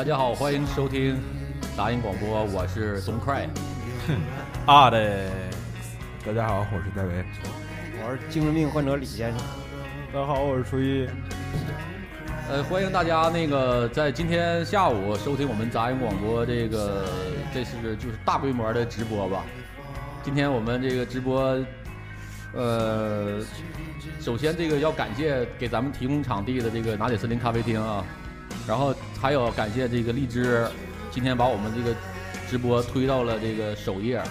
[0.00, 1.20] 大家好，欢迎收听
[1.76, 3.46] 杂音广播，我是东快。
[4.64, 5.30] 啊的，
[6.24, 7.22] 大家好，我是戴维。
[8.02, 9.38] 我是精神病患者李先生。
[10.10, 11.06] 大家好，我是初一。
[12.48, 17.04] 呃，欢迎大家那个在今天下午收听我们杂音广播，这个
[17.52, 19.44] 这是就是大规模的直播吧。
[20.22, 21.62] 今天我们这个直播，
[22.54, 23.38] 呃，
[24.18, 28.02] 首先这个要感谢给咱们提供场地的这个拿铁森林咖啡厅啊，
[28.66, 30.66] 然后还有感谢这个荔枝，
[31.10, 31.94] 今天把我们这个
[32.48, 34.22] 直播推到了这个首页，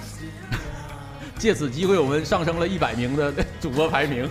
[1.38, 3.32] 借此机会我们上升了一百名的
[3.62, 4.28] 主播排名。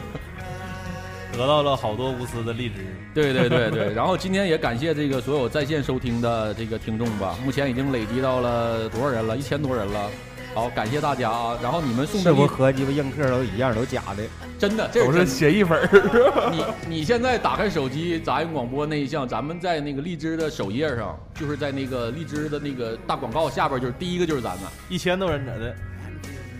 [1.30, 2.74] 得到了好多无私的荔枝。
[3.14, 9.36] 对对对对， 然后今天也感谢这个所有在线收听的这个听众吧，目前已经累积到了多少人了？
[9.36, 10.10] 一千多人了。
[10.54, 11.56] 好，感谢大家啊！
[11.62, 14.24] 然后你们送的是不礼和鸡巴映客都一样，都假的？
[14.58, 16.50] 真的，这都是协议粉儿。
[16.50, 16.64] 你
[16.96, 25.74] 你现在打开手机杂音广播那一项，咱们在那个荔枝的首页上，就是在那个荔枝的那个大广告下边，就是第一个就是咱们，一千多人咋的，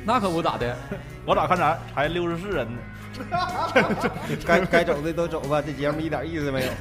[0.05, 0.77] 那可不咋的。
[1.27, 2.78] 我咋看咱才六十四人呢？
[4.47, 6.72] 该该走的都走吧，这节目一点意思没有。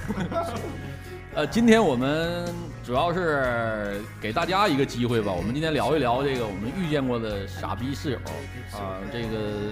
[1.38, 2.44] 呃，今天我们
[2.84, 8.18] 主要是给大家一个机会吧，我们今天聊一聊这个我们遇见过的傻逼室友
[8.76, 9.72] 啊，这个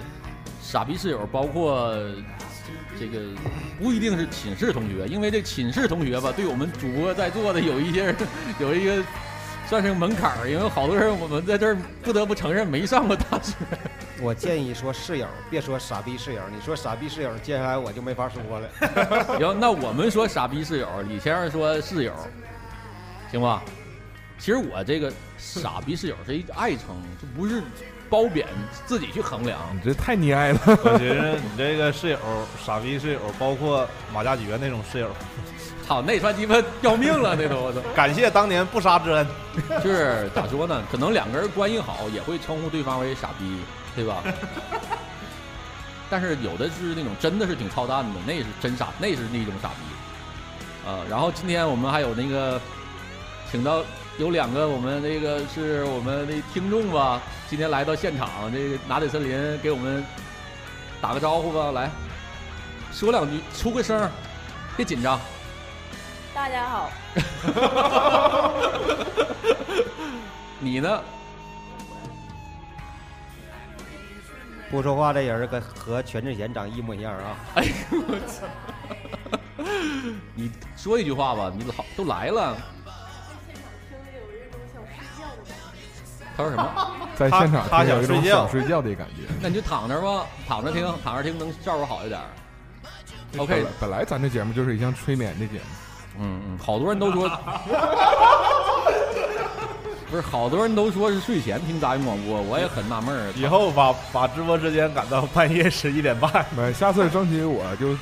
[0.62, 1.92] 傻逼室友包括
[2.96, 3.18] 这个
[3.80, 8.16] 不一定是寝室同学，因为这寝室同学吧，对我们主播在座的有一些人
[8.60, 9.02] 有一个
[9.68, 13.54] 算是门槛儿，因为好多人我们在这儿不得不承认没上过大学。
[14.20, 16.40] 我建议说室友，别说傻逼室友。
[16.54, 18.68] 你说傻逼室友，接下来我就没法说了。
[19.38, 22.14] 行，那我们说傻逼室友，李先生说室友，
[23.30, 23.62] 行吧？
[24.38, 27.62] 其实我这个傻逼室友是一爱称，这不是
[28.08, 28.46] 褒贬，
[28.86, 29.58] 自己去衡量。
[29.74, 30.60] 你这太溺爱了。
[30.66, 32.18] 我觉得你这个室友，
[32.64, 35.10] 傻逼室友，包括马加爵那种室友，
[35.86, 37.80] 操，那算鸡巴要命了，那都我操！
[37.94, 39.26] 感谢当年不杀之恩。
[39.82, 40.82] 就是咋说呢？
[40.90, 43.58] 可能两个人关系好，也会称呼对方为傻逼，
[43.94, 44.22] 对吧？
[46.10, 50.88] 但是有的是那种真的是挺操蛋的，那是真傻，那是那种傻逼。
[50.88, 52.60] 啊，然后今天我们还有那个
[53.50, 53.82] 请到
[54.18, 60.04] 有两个我们那个是我们的听众吧，今天来到现场，这个拿铁森林给我们
[61.00, 61.90] 打个招呼吧，来
[62.92, 64.10] 说两句，出个声，
[64.76, 65.20] 别紧张。
[66.36, 66.90] 大家好，
[70.60, 71.00] 你呢？
[74.70, 77.36] 不说话这人跟和全智贤长一模一样啊！
[77.54, 77.70] 哎呦
[78.06, 78.44] 我操！
[80.34, 82.54] 你说一句话吧，你老都来了。
[86.36, 86.92] 他说什么？
[87.16, 89.22] 在现场他听有一种想睡觉想睡觉的感觉。
[89.40, 92.20] 那你就躺着吧，躺着听，躺着听能效果好一点。
[93.38, 95.64] OK，本来咱这节目就是一项催眠的节目，
[96.18, 97.28] 嗯嗯，好多人都说，
[100.10, 103.32] 不是好多人都说是睡前听杂音广播，我也很纳闷儿。
[103.36, 106.46] 以后把把直播时间赶到半夜十一点半。
[106.56, 107.96] 没下次争取我就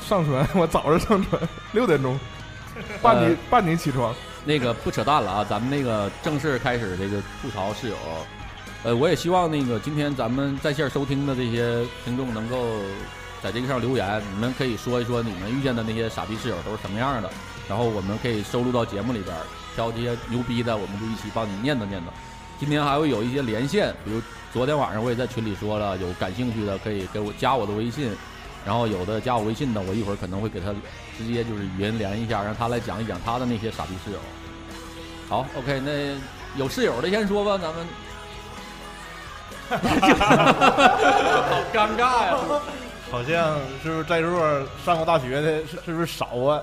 [0.00, 1.40] 上传，我早上上传
[1.72, 2.18] 六点钟，
[3.00, 4.14] 半你伴你起床。
[4.44, 7.96] 那个不扯淡了啊，咱们那个正式开始这个吐槽室友。
[8.82, 12.56] 呃，我也希望那个今天咱们在线收听的这些听众能够
[13.44, 17.28] 在这个上留言，你们可以说一说你们遇见的那些傻逼室友都是什么样的，
[17.68, 19.36] 然后我们可以收录到节目里边，
[19.74, 22.04] 挑这些牛逼的，我们就一起帮你念叨念叨。
[22.58, 28.16] 今天还会有一些连线，比如昨天晚上我也在群里说了，有感兴趣的可以给我加我的微信，
[28.64, 30.72] 然后有的加我微信的，我一会儿可能会给他
[31.18, 34.18] 直接就是语音连一下，让他来讲一讲他的那些傻逼室友。
[35.28, 36.18] 好，OK，那
[36.58, 37.86] 有室友的先说吧，咱们。
[39.68, 42.38] 好尴尬呀！
[43.14, 46.60] 好像是不是在座上过大学的，是是不是少啊？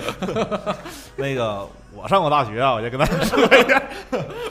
[1.16, 3.82] 那个我上过大学啊，我就跟大家说一下。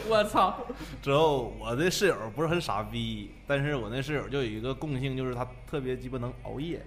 [0.09, 0.57] 我操！
[1.03, 6.81] 之后我的室友不是很傻逼，但是我那室友就有一个共性，就是他特别鸡巴能熬夜。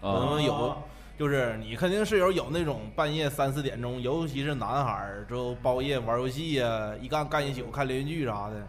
[0.00, 0.80] 可能有，
[1.18, 8.64] 就是你肯定室友有那种半夜三四点钟，尤其是男孩儿，之后包夜玩游戏呀、一干干一宿，看连续剧啥的。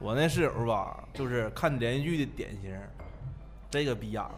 [0.00, 2.76] 我那室友吧，就是看连续剧的典型，
[3.70, 4.30] 这个逼样。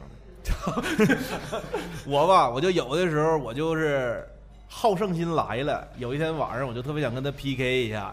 [2.06, 4.27] 我吧，我就有的时候我就是
[4.69, 8.12] 好胜心来了，有一天晚上我就特别想跟他 PK 一下，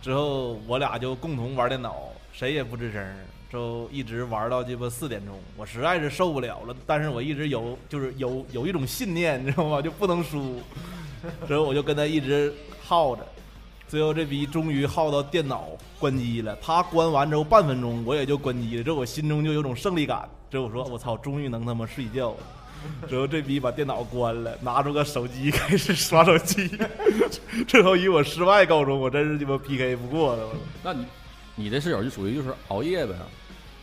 [0.00, 3.06] 之后我俩就共同玩电脑，谁也不吱声，
[3.52, 9.82] 就一直玩到鸡巴四点钟，我实在是受不了了，但是我一直有就是有有一种信念，你知道吗？
[9.82, 10.60] 就不能输，
[11.46, 12.52] 之后我就跟他一直
[12.82, 13.24] 耗着。
[13.88, 20.28] 最后这逼终于耗到电脑关机了，他关完之后半分钟我也就关机了，这我心中就有种胜利感。
[20.50, 22.36] 之后我说我操，终于能他妈睡觉了。
[23.08, 26.70] 之后这逼把电脑关了，拿出个手机开始刷手机，
[27.66, 29.00] 最后以我失败告终。
[29.00, 30.46] 我真是鸡巴 PK 不过了。
[30.46, 31.06] 我那你
[31.54, 33.14] 你这室友就属于就是熬夜呗？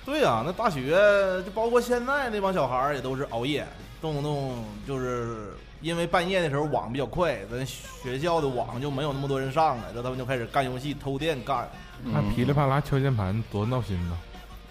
[0.03, 0.97] 对呀、那大学
[1.45, 3.65] 就包括现在那帮小孩儿也都是熬夜，
[4.01, 11.67] 动不动就是因为半夜的时候网比较快，咱学校的网就没有那么多人上了，然后他们就开始干游戏、偷电干。
[12.03, 14.17] 那噼里啪啦敲键盘多闹心呐！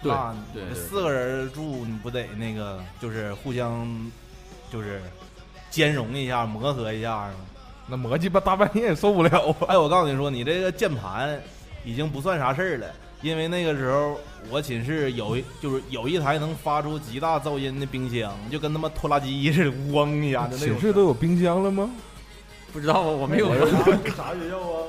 [0.01, 3.87] 对那对对四个人住，你不得那个就是互相
[4.71, 5.01] 就是
[5.69, 7.33] 兼容一下、磨合一下吗？
[7.87, 9.55] 那磨叽吧大半夜也受不了啊！
[9.67, 11.39] 哎，我告诉你说，你这个键盘
[11.83, 12.87] 已经不算啥事儿了，
[13.21, 14.19] 因为那个时候
[14.49, 20.67] 我寝室有一就是有一台能发出极大噪音的冰箱，就跟他妈拖拉机似的，嗡一下的那种。
[20.67, 21.89] 寝室都有冰箱了吗？
[22.71, 23.53] 不知道啊，我没有。
[23.55, 24.87] 啥学校啊？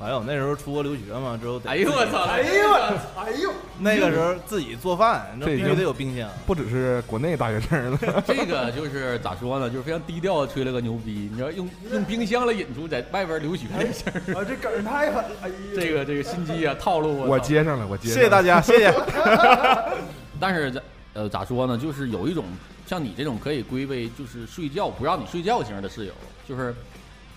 [0.00, 2.22] 没有，那时候出国留学嘛，之后得哎呦我操！
[2.22, 6.28] 哎呦我操，哎呦，那个时候自己做饭，那必须得有冰箱。
[6.46, 9.68] 不只是国内大学生了，这个就是咋说呢？
[9.68, 11.28] 就是非常低调的吹了个牛逼。
[11.30, 18.24] 你知道用用冰箱来引出在外边留学这事儿，啊这梗儿太狠了，哎呀，这个这个心机啊套路啊我接上了，我接谢上了。
[18.24, 18.94] 谢大家，谢谢。
[20.40, 20.82] 但是这
[21.14, 21.76] 呃咋说呢？
[21.76, 22.44] 就是有一种
[22.86, 26.12] 像你这种可以归为就是睡觉不让你睡觉型的室友，
[26.48, 26.74] 就是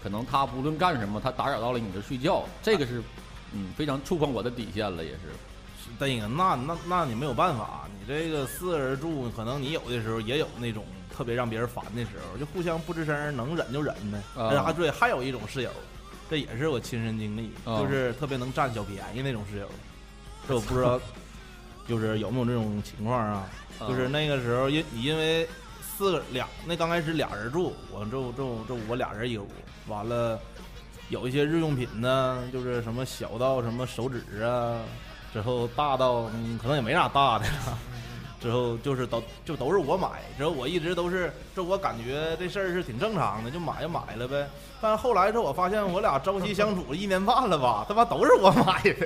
[0.03, 3.01] 可能他不论干什么，他打扰到了你的睡觉，这个是
[3.53, 5.19] 嗯非常触碰我的底线了，也是。
[6.00, 14.21] 对呀，那那那你没有办法，你这个四个人住，可能你有的时候也有那种特别让别人烦的时候，就互相不吱声，能忍就忍呗。
[14.36, 15.69] 啊对，还有一种室友，
[16.30, 19.69] 这也是我亲身经历，啊就是特别能占小便宜那种室友。
[20.47, 21.00] 这我不知道，
[21.88, 23.50] 就是有没有这种情况啊？
[23.81, 25.47] 就是那个时候，因你因为
[25.81, 29.50] 四个俩，那刚开始俩人住，我就就就我俩人一个屋，
[29.92, 30.40] 完了
[31.10, 34.80] 有一些日用品呢，就是什么小到什么手指啊，
[35.34, 37.78] 之后大到嗯可能也没啥大的了，
[38.42, 40.08] 之后就是都就都是我买，
[40.38, 44.48] 之后我一直都是，这我感觉这事儿是挺正常的，就买就买了呗。
[44.80, 49.06] 但后来之后我发现我俩朝夕相处一年半了吧，他妈都是我买的，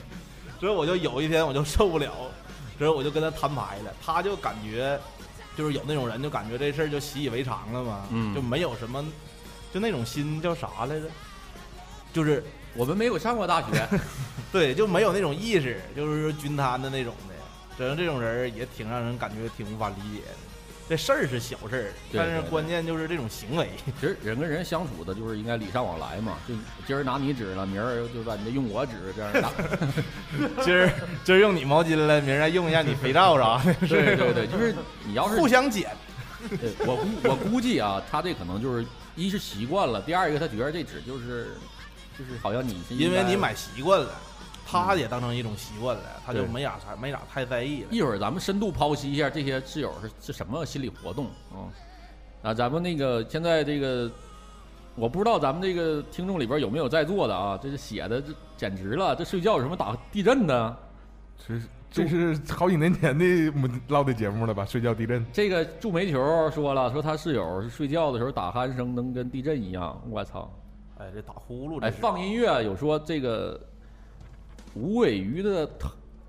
[0.60, 2.12] 之后我就有一天我就受不了，
[2.78, 5.00] 之后我就跟他摊牌了，他就感觉
[5.56, 8.34] 就是有那种人就感觉这事儿就习以为常了嘛，嗯。
[8.34, 9.04] 就没有什么，
[9.72, 11.06] 就那种心叫啥来着，
[12.12, 12.42] 就是
[12.74, 13.88] 我们没有上过大学，
[14.52, 17.34] 对，就没有那种意识，就是说均摊的那种的。
[17.76, 20.34] 只能这种人也挺让人感觉挺无法理解的。
[20.88, 23.68] 这事儿是小事儿，但是关键就是这种行为。
[24.00, 26.54] 其实人跟人相处的就是应该礼尚往来嘛，就
[26.88, 29.50] 今儿拿你纸了，明儿就把你的用我纸这样打。
[30.64, 30.90] 今儿
[31.22, 34.74] 今儿用你毛巾了，明儿再用一下你肥皂啥的，对对对，就是
[35.04, 35.94] 你要是互相捡。
[36.58, 38.84] 对我估我估计啊，他这可能就是
[39.18, 41.48] 一是习惯了，第二一个他觉得这纸就是
[42.16, 44.10] 就是好像你是因为你买习惯了，
[44.64, 47.88] 他也当成一种习惯了，他就没咋啥没咋太在意了。
[47.90, 51.66] 一会儿咱们深度剖析一下这些挚友是是什么心理活动啊、
[52.42, 54.08] 啊，咱们那个现在这个，
[54.94, 57.58] 我不知道咱们这个听众里边有没有在座的啊？
[57.60, 60.76] 这是写的这简直了，这睡觉有什么打地震的？
[61.44, 61.54] 这
[61.90, 63.24] 这是好几年前的
[63.54, 64.64] 我们唠的节目了吧？
[64.64, 70.52] 睡觉地震，这个祝煤球说了，说他室友是睡觉的时候打鼾声能跟地震一样，我操！
[70.98, 73.58] 哎，这打呼噜，哎，放音乐有说这个
[74.74, 75.68] 无尾鱼的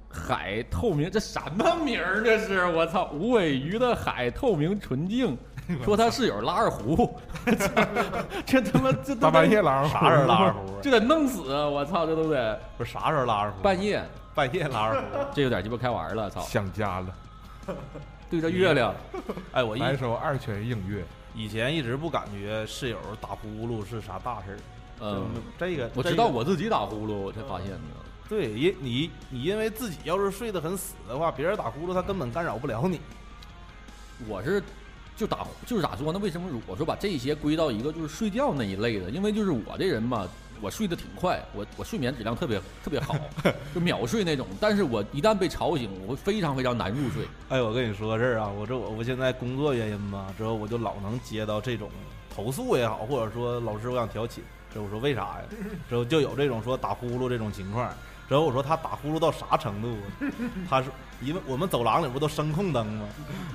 [0.07, 2.23] 海透明，这什么名儿？
[2.23, 3.11] 这是我操！
[3.13, 5.37] 无尾鱼的海透明纯净，
[5.83, 7.19] 说他室友拉二胡，
[8.45, 10.79] 这他妈这大半夜拉二胡啥时候拉二胡啊？
[10.81, 11.67] 这得弄死啊！
[11.67, 13.61] 我操，这都得不是啥时候拉二胡？
[13.61, 14.03] 半夜，
[14.39, 15.17] 半夜拉二胡。
[15.35, 16.39] 这有点鸡巴开玩了，操！
[16.41, 17.07] 想家了。
[18.29, 18.95] 对着月亮，
[19.51, 21.03] 哎，我一来首二泉映月，
[21.35, 24.57] 以前一直不感觉室友打呼噜是啥大事儿。
[25.01, 25.27] 嗯，
[25.57, 27.77] 这个我知道我自己打呼噜，我才发现的。
[28.29, 33.01] 对，因你你因为自己要是睡得很死的话，别人打呼噜他根本干扰不了你。
[34.25, 34.63] 我是
[35.19, 36.19] 就打就是咋说呢？
[36.19, 39.09] 为什么我说把这些归到一个就是睡觉那一类的？
[39.09, 40.25] 因为就是我这人嘛，
[40.61, 43.13] 我睡得挺快，我我睡眠质量特别特别好，
[43.75, 44.47] 就秒睡那种。
[44.61, 47.25] 但是我一旦被吵醒，我会非常非常难入睡。
[47.49, 51.89] 哎，我跟你说个事儿啊，我这我我现在工作原因吧，之后我就老能接到这种
[52.33, 55.41] 投诉也好，或者说老师我想调寝，之后我说为啥呀？
[55.89, 57.91] 之后就有这种说打呼噜这种情况。
[58.29, 60.31] 之后我说他打呼噜到啥程度啊？
[60.69, 63.05] 他说因为我们走廊里不都声控灯吗？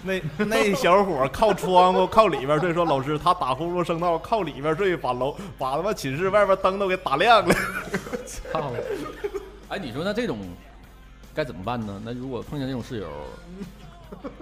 [0.03, 7.55] 那那小伙靠窗户靠里边睡，说老师他打呼噜声到靠里边睡，把楼把他妈寝室外边灯都给打亮了。
[8.27, 8.73] 操！
[9.71, 10.41] 哎，你说那这种
[11.33, 12.03] 该怎么办呢？
[12.05, 13.09] 那如果碰见这种室友，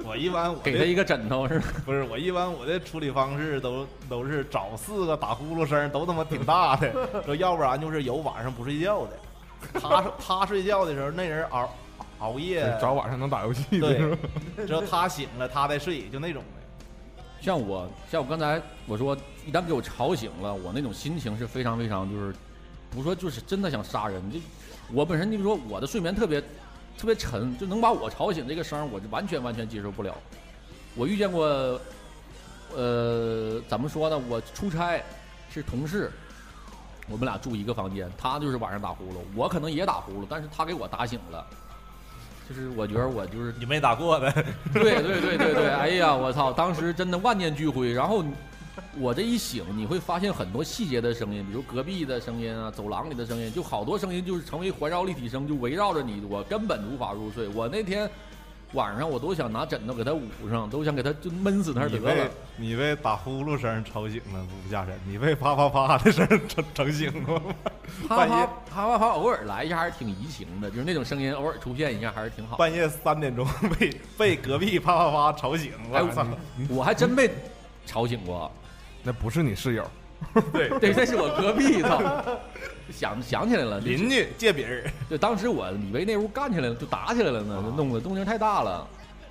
[0.02, 1.66] 我一般我给他一个枕头是吧？
[1.84, 6.92] 不是我一般我的处理方式都都是找四个打呼噜声都他妈挺大的，
[7.24, 9.12] 说要不然就是有晚上不睡觉的，
[9.81, 11.73] 他他睡觉的时候那人熬
[12.19, 13.88] 熬夜，找晚上能打游戏的
[14.57, 14.66] 对？
[14.66, 16.62] 只要他醒了他在睡，就那种的。
[17.42, 22.35] 像我像我刚才我说，一旦给我吵醒了，我那种心情是非常非常就是，
[22.90, 24.23] 不说就是真的想杀人。
[24.31, 24.38] 就
[24.92, 26.40] 我本身就说我的睡眠特别
[26.97, 30.16] 特别沉，就能把我吵醒这个声，我就完全完全接受不了。
[30.95, 31.45] 我遇见过，
[32.76, 34.16] 呃，怎么说呢？
[34.28, 35.02] 我出差
[35.52, 36.12] 是同事，
[37.12, 41.47] 我们俩住一个房间，他就是晚上打呼噜，我可能也打呼噜，但是他给我打醒了。
[42.49, 44.33] 就是我觉得我就是你没打过呗，
[44.73, 46.52] 对对对对对，哎呀，我操！
[46.52, 47.92] 当时真的万念俱灰。
[47.92, 48.25] 然后
[48.99, 57.47] 我这一醒，你会发现很多细节的声音，比如隔壁的声音啊，走廊里的声音，就好多声音就是成为环绕立体声，就围绕着你，我根本无法入睡。
[57.49, 58.11] 我那天
[58.72, 62.30] 晚上我都想拿枕头给他捂上，都想给他就闷死那儿得你被了。
[62.56, 67.42] 你被打呼噜声吵醒了，不下身； 你被啪啪啪的声吵吵醒了。
[68.08, 68.34] 啪半夜
[68.70, 72.56] 啪啪啪啪，偶尔来一下还是挺怡情的，就是那种声音偶尔出现一下还是挺好。
[72.56, 73.46] 半夜三点钟
[73.78, 76.26] 被被隔壁啪啪啪吵醒，哎我操！
[76.68, 77.30] 我还真被
[77.84, 78.50] 吵醒过。
[79.04, 79.84] 那不是你室友，
[80.52, 82.00] 对，对， 这是我隔壁，操！
[82.90, 84.90] 想想起来了，邻居借别人。
[85.08, 88.86] 就，当时我以为那屋干起来了，就打起来了呢，就弄得动静太大了。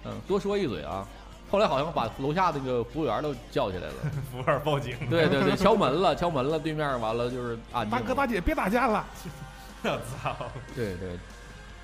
[0.05, 1.07] 嗯，多说一嘴啊。
[1.51, 3.93] 后来好像把楼下那个服务员都叫起来了。
[4.31, 4.95] 服务员报警。
[5.09, 7.91] 对对对，敲门了，敲门了，对面完了就是安静。
[7.91, 9.05] 大哥大姐别打架了。
[9.83, 10.35] 我操！
[10.75, 11.09] 对对，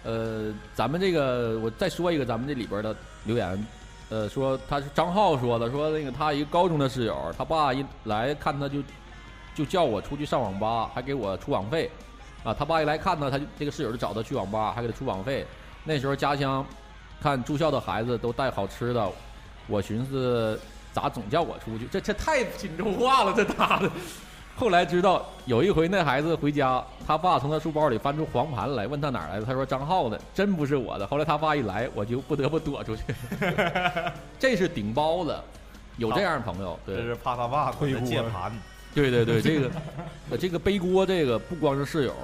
[0.04, 2.96] 呃，咱们这个我再说一个咱们这里边的
[3.26, 3.68] 留言，
[4.10, 8.82] 呃，说他是张浩说的，说那个他一个高中的室友，他爸一来看他就
[9.54, 11.92] 就叫我出去上网吧，还给我出网费，
[12.44, 15.46] 啊，他爸一来看他，他就这个室友就找他去网吧，还给他出网费。
[15.84, 16.66] 那时候家乡
[17.22, 19.10] 看住校的孩子都带好吃的，
[19.68, 20.58] 我寻思
[20.94, 23.92] 咋总叫我出去，这这太锦州话了，这他的。
[24.58, 31.06] 后来知道有一回那孩子回家，他爸从他书包里翻出黄盘来，问他哪儿来的，他说张浩的，真不是我的。
[31.06, 33.04] 后来他爸一来，我就不得不躲出去。
[34.40, 35.44] 这是顶包的，
[35.98, 38.52] 有这样的朋友，对这是怕他爸退步的借盘，
[38.96, 39.72] 对对对，这个
[40.32, 42.16] 呃这个背锅，这个不光是室友，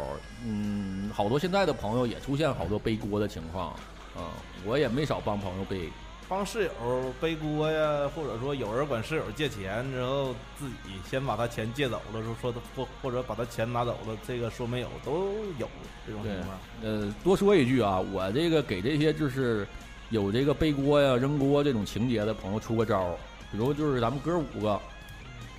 [0.44, 3.68] 嗯，好多现在的朋友也出现好多背锅的情况
[4.16, 5.90] 啊、我也没少帮朋友背。
[6.34, 15.28] 帮室友背锅呀，或者说有人管室友借钱之后，自己先把他钱借走了，说说的或或者把他钱拿走了，这个说没有都
[15.60, 15.70] 有
[16.08, 16.58] 这种情况。
[16.82, 19.68] 呃，多说一句啊，我这个给这些就是
[20.10, 23.16] 有这个背锅呀、扔锅这种情节的朋友出个招儿，
[23.52, 24.82] 比如就是咱们哥五个，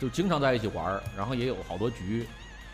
[0.01, 2.27] 就经常在一起玩儿，然后也有好多局，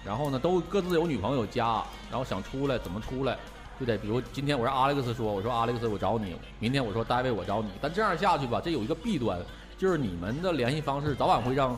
[0.03, 3.37] 然后呢都各自有女朋友家，然后想出来怎么出来，
[3.81, 9.41] 就得比如今天我让 Alex 说，我说 Alex 我找你，明天我说 David 我找你，但这样下去吧，这有一个弊端，
[9.79, 11.75] 就是你们的联系方式早晚会让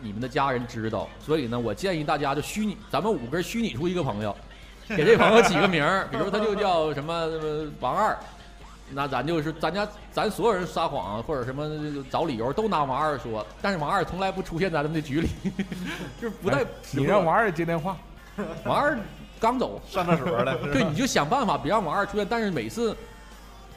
[0.00, 4.34] 你们的家人知道，所以呢，我建议大家就虚拟，咱们五个人虚拟出一个朋友，
[4.88, 8.18] 给这朋友起个名儿，比如他就叫什么呃王二，
[8.90, 15.28] 那咱就是咱家咱所有人撒谎或者什么找理由都拿王二说，但是王二从来不出现在咱们的局里，
[16.20, 17.96] 就是不带哎你让王二接电话，
[18.64, 18.98] 王二
[19.40, 22.96] 刚走，上厕所了，对，你就想办法别让王二出现，但是每次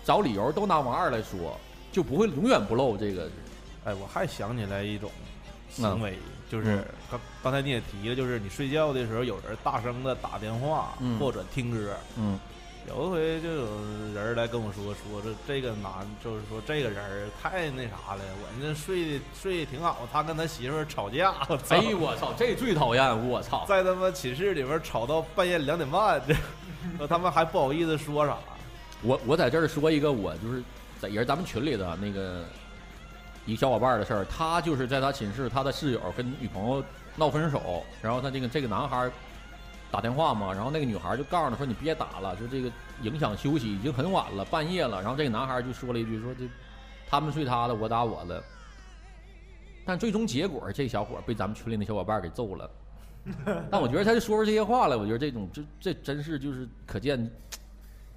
[0.03, 1.57] 找理由都拿王二来说，
[1.91, 3.29] 就不会永远不漏这个。
[3.85, 5.09] 哎，我还想起来一种
[5.69, 6.01] 行嗯。
[6.01, 6.17] 为，
[6.49, 11.19] 就是刚刚才你也提了，就是你睡觉的时候有人大声的打电话、嗯。
[11.19, 11.95] 或者听歌。
[12.17, 12.39] 嗯，
[12.87, 13.65] 有一回就有
[14.13, 15.91] 人来跟我说，说这这个男，
[16.23, 21.75] 就是说这个人太那啥了，我那睡的睡得挺好，他跟他媳妇儿吵架，我操！
[21.75, 23.65] 哎呦我操，这最讨厌，我操！
[23.67, 26.35] 在他妈寝室里边吵到半夜两点半，这
[27.07, 28.35] 他们还不好意思说啥。
[29.03, 30.63] 我我在这儿说一个，我就是
[30.99, 32.43] 在也是咱们群里的那个
[33.45, 36.83] 一个小伙伴的事儿，他就是在他寝室，他的室友跟女朋友
[37.15, 39.11] 闹分手，然后他这个这个男孩儿
[39.91, 42.71] 打电话嘛，然后那个女孩就告诉他说你别打了，就这个
[43.01, 45.01] 影响休息，已经很晚了，半夜了。
[45.01, 46.47] 然后这个男孩就说了一句说这
[47.09, 48.41] 他们睡他的，我打我的。
[49.83, 52.69] 但最终结果，这小伙被咱们群里那小伙伴给揍了。
[53.69, 57.29] 但我觉得他就说出这些话来，我觉得这种这这真是就是可见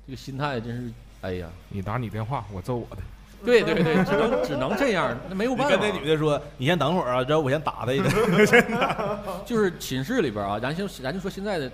[0.07, 3.03] 这个心态真是，哎呀，你打你电话，我揍我的。
[3.47, 5.77] 对对 对，只能只能这样，那没有办法。
[5.77, 8.11] 跟那女的说，你先等会儿啊，之后我先打他一顿。
[9.45, 11.71] 就是寝室里边啊，咱就咱就说现在的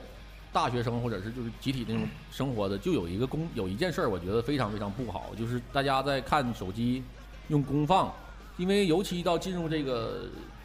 [0.53, 7.03] 大学生或者是就是集体那种生活的，就有一个公有一件事儿，我觉得非常非常不好，就是大家在看手机
[7.49, 8.13] 用公放，
[8.57, 10.23] 因为尤其到进入这个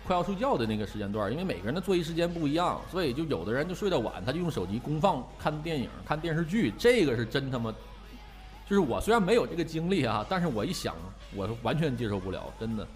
[0.07, 7.73] 快要睡觉的那个时间段儿，因为每个人的作息时间不一样，所以就有的人就睡得晚，他就用手机公放看电影、看电视剧，这个是真他妈。
[8.67, 10.95] 就是我虽然没有这个经历啊，但是我一想，
[11.35, 12.87] 我完全接受不了，真的。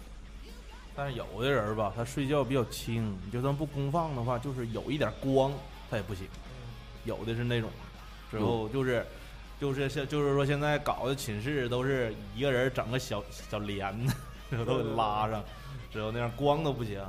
[0.96, 5.52] 但是有的人吧，他睡觉比较轻，你就算不公放的话，就是有一点光，
[5.88, 6.26] 他也不行。
[7.04, 7.70] 有的是那种，
[8.30, 9.06] 之后就是
[9.60, 14.14] 就是现就是说现在搞的寝室都是一个人整个小小帘子，
[14.66, 15.42] 都给拉上，
[15.90, 17.00] 之后那样光都不行，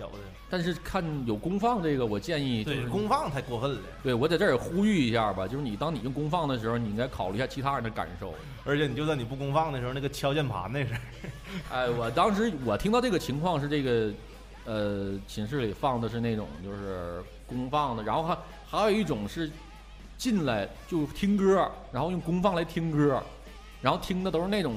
[0.00, 0.18] 有的。
[0.48, 8.34] 但是看有功放这个，我建议就对，是功放太过分了，对我在这儿也呼吁一下吧，就是你当你用功放的时候，你应该考虑一下其他人的感受。
[8.64, 10.94] 而且你就算你不功放的时候，那个敲键盘那是，
[11.70, 14.12] 哎，我当时我听到这个情况是这个，
[14.64, 18.36] 呃，寝室里放的是那种就是公放的，然后还
[18.68, 19.48] 还有一种是
[20.18, 23.22] 进来就听歌，然后用公放来听歌，
[23.80, 24.74] 然后听的都是那种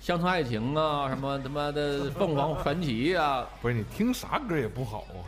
[0.00, 3.46] 乡村爱情啊，什么他妈的凤凰传奇啊。
[3.60, 5.20] 不是你听啥歌也不好啊。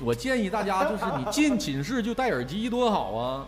[0.00, 3.46] 我建议大家就是你进寝室就戴耳机多好啊。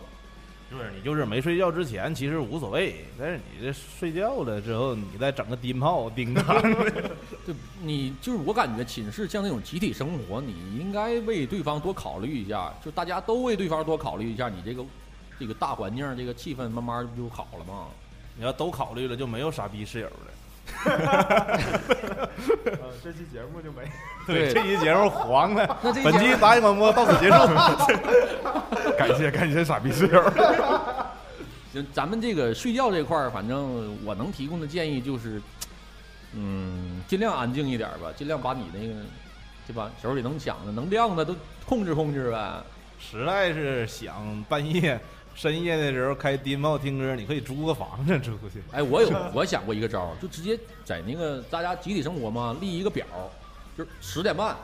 [0.71, 6.45] 就是你就是没睡觉之前其实无所谓，但是你这睡觉了之后，你再整个低炮叮当，
[7.45, 14.83] 对，你就是我感觉寝室像那种集体生活，你应该为对方多考虑一下，就大家都为对方多考虑一下，你这个
[15.39, 17.87] 这个大环境这个气氛慢慢不就好了吗？
[18.37, 20.13] 你要都考虑了，就没有傻逼室友了。
[20.85, 21.59] 呃，
[23.03, 23.81] 这期节目就没。
[24.27, 25.79] 对这期节目黄了。
[25.81, 27.37] 那这本期杂音广播到此结束。
[28.97, 30.23] 感谢感谢傻逼室友。
[31.73, 35.41] 就咱们这个睡觉这块儿，反正我能提供的建议就是，
[36.33, 38.93] 嗯，尽量安静一点吧，尽量把你那个，
[39.65, 39.89] 对吧？
[40.01, 42.61] 手里能抢的、能亮的都控制控制呗。
[42.99, 44.99] 实在是想半夜、
[45.37, 48.59] 深夜的时候开低音炮听歌，你可以租个房子出去。
[48.71, 53.05] 哎，我有我想过一个招儿，就直接在那个大家集体生活嘛，立一个表，
[53.77, 54.57] 就是十点半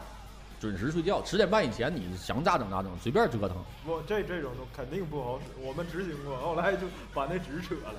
[0.59, 5.45] 准时睡觉，十点半以前你想咋整咋整，随便折腾不，这这种都肯定不好使。
[5.61, 7.93] 我们执行过，后来就把那纸扯了。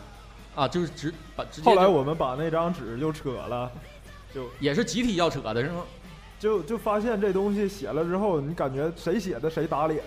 [0.56, 3.70] 啊，就是直把直接后来我们把那张纸就扯了，
[4.34, 5.84] 就也是集体要扯的是吗？
[6.40, 10.02] 就就发现这东西写了之后，你感觉谁写的谁打脸。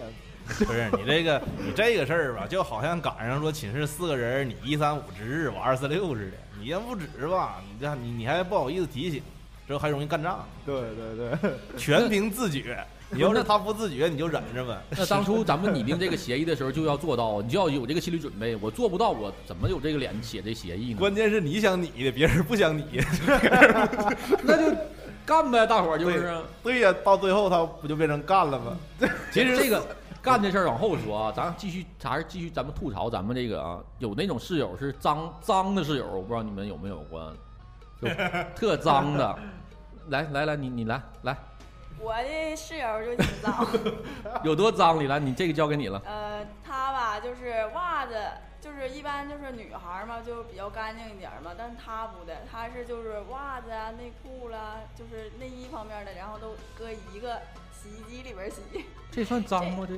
[0.65, 6.37] 不是你这个你这个事儿吧，就好像赶上说寝室四个人，你一三五值日，我二四六似的。
[6.59, 9.21] 你要不值吧，你这你你还不好意思提醒，
[9.67, 12.83] 之后还容易干仗，对对对， 全凭自觉。
[13.09, 14.77] 你要是他不自觉，你就忍着呗。
[14.89, 18.53] 那当初咱们拟定这个协议的时候就要做到，你就要有这个心理准备。
[18.57, 20.99] 我做不到，我怎么有这个脸写这协议呢？
[20.99, 22.83] 关键是你想你的，别人不想你。
[24.43, 24.77] 那就
[25.25, 26.37] 干呗，大伙儿就是。
[26.61, 28.77] 对呀，到最后他不就变成干了吗？
[29.31, 29.81] 其实这个
[30.27, 37.33] 干这事儿往后说啊，咱继续还是继续咱们吐槽咱们这个啊，有那种室友是脏脏的室友，我不知道你们有没有过，
[38.01, 38.07] 就
[38.55, 39.39] 特脏的。
[40.09, 41.35] 来来来，你你来来，
[41.99, 43.67] 我的室友就挺脏，
[44.41, 44.97] 有多脏？
[44.97, 46.01] 李兰，你这个交给你了。
[46.05, 48.15] 呃，他吧就是袜子，
[48.61, 57.41] 就是一般就是女孩嘛，就比较干净一点嘛，但是她不的，他是就是袜子啊、内裤啦，就是内衣方面的，然后都搁一个
[57.73, 58.61] 洗衣机里边洗。
[59.11, 59.85] 这算脏吗？
[59.85, 59.95] 这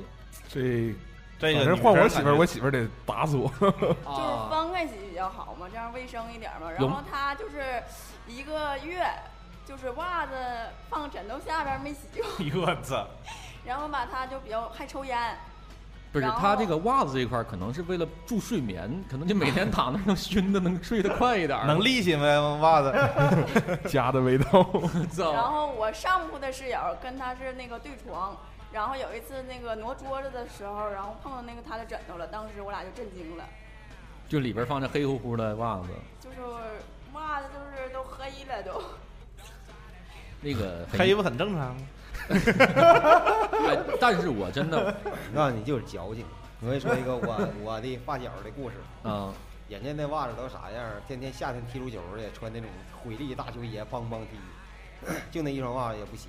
[0.48, 0.94] 这
[1.38, 3.48] 这个反正换我媳妇儿，我媳妇儿得打死我。
[3.60, 6.70] 就是啊，分开洗比较好嘛，这样卫生一点嘛。
[6.78, 7.82] 有然后他就是
[8.26, 9.06] 一个月，
[9.66, 10.32] 就是袜子
[10.88, 13.06] 放枕头下边没洗过，哎呦我操！
[13.64, 15.36] 然后吧，他就比较爱抽烟，
[16.12, 21.66] 不是然后他这个袜子这块儿可能是为了助睡眠，可能就每天躺那儿能熏的能睡得快一点儿。
[21.66, 22.92] 能立起吗袜子？
[23.88, 24.66] 家的味道。
[25.12, 28.36] 造然后我上铺的室友跟他是那个对床，
[28.72, 33.44] 然后有一次那个挪桌子的时候，然后碰到那个他的枕头了，当时我俩就震惊了，
[34.28, 35.88] 就里边放着黑乎乎的袜子，
[36.20, 36.36] 就是
[37.12, 38.82] 袜子就是都黑了都。
[40.40, 41.82] 那个 很黑不很正常吗？
[42.30, 44.78] 哎，但是我真的，
[45.32, 46.24] 我告诉你就是矫情。
[46.62, 49.32] 我跟你说一个我我的发小的故事，啊，
[49.68, 50.92] 人家那袜子都啥样？
[51.08, 52.68] 天天夏天踢足球的，穿那种
[53.02, 56.28] 回力大球鞋，梆梆踢， 就那一双袜子也不洗，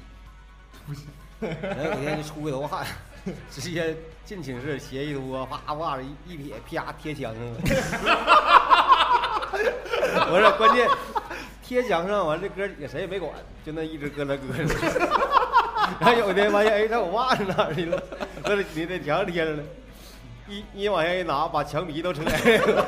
[0.87, 1.05] 不洗。
[1.41, 2.85] 然后有一天就出一头汗，
[3.49, 7.55] 直接进寝室鞋一脱，啪袜子一撇，啪贴墙上了。
[10.29, 10.87] 不是关键，
[11.63, 13.31] 贴墙上完这哥几个谁也没管，
[13.65, 14.73] 就那一直搁那搁着。
[15.99, 18.01] 然后有一天发现，哎，他我袜子哪去了？
[18.43, 19.63] 搁这你这墙上贴着呢。
[20.47, 22.85] 一一往下一拿，把墙皮都扯开了。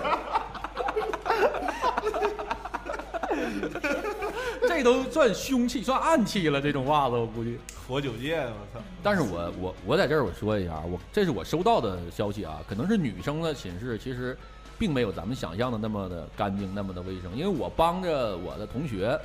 [4.84, 6.62] 这都算凶器，算暗器了。
[6.62, 7.58] 这种袜子我估计。
[7.88, 8.84] 活九戒，我操！
[9.02, 14.38] 但是我我我在这儿我说一下，我这是我收到的消息啊，可能是女生的寝室其实
[14.78, 17.34] 并没有咱们想象的那么的干净，那么的卫生。
[17.36, 19.18] 因为我帮着我的同学，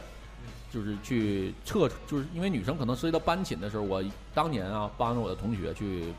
[0.73, 4.03] 就是去撤，就是因为女生可能涉及到搬寝的时候，我
[4.35, 6.13] 当年啊帮着我的同学去，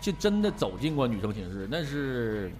[0.00, 2.50] 就真的走进过女生寝室，那是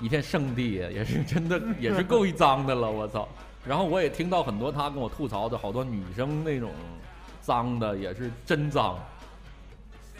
[0.00, 3.28] 一片圣地，也是真的也是够一脏的了，我操！
[3.66, 6.70] 然后我也听到很多他跟我吐槽的好多女生那种
[7.40, 8.98] 脏的，也是真脏。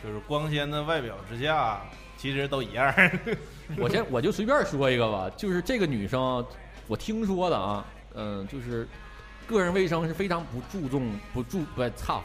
[0.03, 1.81] 就是光鲜的外表之下，
[2.17, 2.95] 其实都一样。
[3.77, 6.45] 我先我就随便说一个吧，就是这个女生，
[6.87, 8.87] 我听说的啊，嗯，就是
[9.47, 12.23] 个人卫生是非常不注重、不注不操，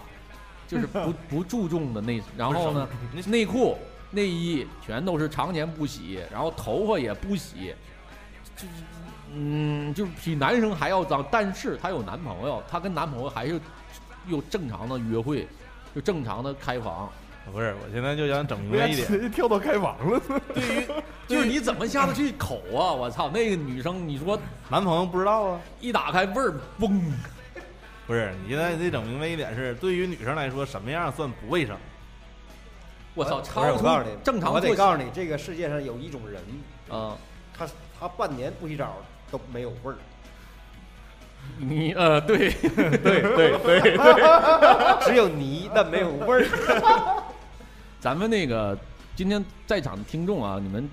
[0.67, 2.21] 就是不 不注重的那。
[2.37, 2.87] 然后呢，
[3.25, 3.75] 内裤、
[4.11, 7.73] 内衣全都是常年不洗，然后头发也不洗，
[8.55, 8.73] 就是
[9.33, 11.25] 嗯，就是比男生还要脏。
[11.31, 13.59] 但是她有男朋友，她跟男朋友还是
[14.27, 15.47] 有正常的约会，
[15.95, 17.09] 就正常的开房。
[17.51, 20.21] 不是，我现在就想整明白一点，直接跳到开房了。
[20.55, 20.87] 对于
[21.27, 22.93] 就是你怎么下得去口啊？
[22.93, 25.61] 我操，那个女生，你说男朋友不知道啊？
[25.81, 27.01] 一打开味儿嘣，
[28.07, 31.75] 不是，你现在得整明白一点是，对于女生来说，什么样算不卫生？
[33.13, 36.41] 我操，超出我告诉你，正常我得告诉你，这个世界上有一种人，
[36.89, 37.17] 啊，
[37.53, 37.67] 他
[37.99, 38.95] 他半年不洗澡
[39.33, 39.95] 都没有味儿，
[41.57, 43.97] 你呃，对对对 对，
[45.03, 47.23] 只有泥但没有味儿。
[47.99, 48.77] 咱们那个
[49.15, 50.87] 今天在场的听众啊，你们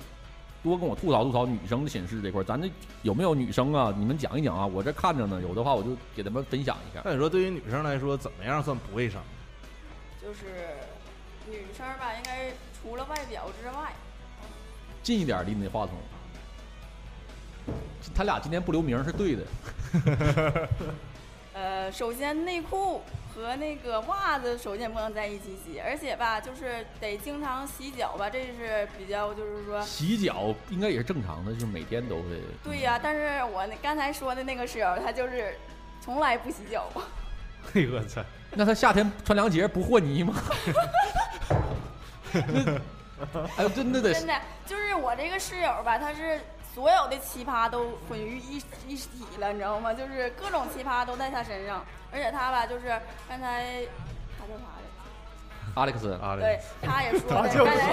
[0.63, 2.67] 多跟我吐槽吐槽女生的寝室这块儿，咱这
[3.03, 3.93] 有没有女生啊？
[3.95, 7.03] 你们讲一讲啊，我这看着呢，有的话我就给他们分享一下。
[7.05, 9.21] 那你说，对于女生来说，怎么样算不卫生？
[10.23, 10.47] 就是
[11.47, 13.93] 女生吧，应该除了外表之外，
[15.03, 15.95] 近一点离你那话筒。
[18.15, 19.43] 他俩今天不留名是对的，
[21.55, 23.03] 呃，首先内裤
[23.35, 32.41] 和那个袜子首先不能在一起洗，而且吧，就是得经常洗脚吧，这是比较就是说，洗脚应该也是正常的，就是每天都会。
[32.65, 35.57] 对呀、但是我那刚才说的那个室友，他就是
[36.01, 36.89] 从来不洗脚，
[37.75, 38.23] 哎呦我操！
[38.53, 40.35] 那他夏天穿凉鞋不和泥吗？
[42.33, 42.81] 那
[43.57, 44.35] 哎呦，真的得真的
[44.67, 46.41] 就是我这个室友吧，他是
[46.75, 48.57] 所有的奇葩都混于一
[48.87, 49.93] 一体了，你知道吗？
[49.93, 52.89] 就是各种奇葩都在他身上，而且他吧，就是
[53.29, 53.83] 刚才
[54.39, 57.87] 他叫啥来着？Alex 啊，对，他也说的，叫刚才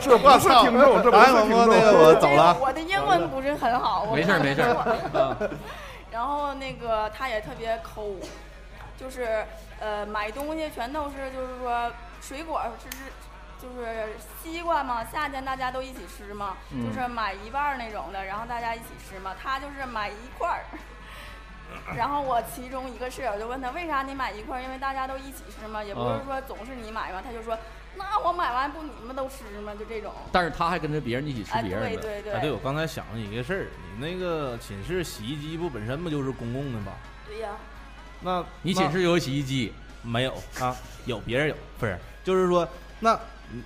[0.00, 1.80] 这不是听众，这不哎，是听王哥，那。
[1.80, 2.56] 个我走了。
[2.60, 4.62] 我的英文不是很好，没事没事
[6.10, 8.16] 然后那个他也特别抠，
[8.98, 9.44] 就是
[9.80, 13.04] 呃买东西全都是就是说水果是是
[13.64, 19.34] 就是西瓜嘛，夏天大家都一起吃嘛，嗯就是买一半儿那种的，然后大家一起吃嘛。
[19.42, 20.60] 他就是买一块儿。
[21.96, 24.62] 然后我其中一个室友就问他为啥你买一块儿？
[24.62, 27.22] 因为大家都一起吃嘛，也不是嗯说总是你买嘛。
[27.24, 27.58] 他就说
[27.96, 29.72] 那我买完不你们都吃吗？
[29.78, 30.12] 就这种。
[30.30, 31.88] 但是他还跟着别人一起吃哎，别人的。
[31.88, 36.92] 对对对啊，对，我刚才想了一个事儿，你那个寝室洗衣机不本身不就是公共的吗？
[37.26, 37.50] 对呀。
[38.20, 39.72] 那你寝室有洗衣机，
[40.02, 40.76] 没有啊？
[41.06, 41.98] 有别人有，不是？
[42.22, 42.68] 就是说，
[43.00, 43.20] 那嗯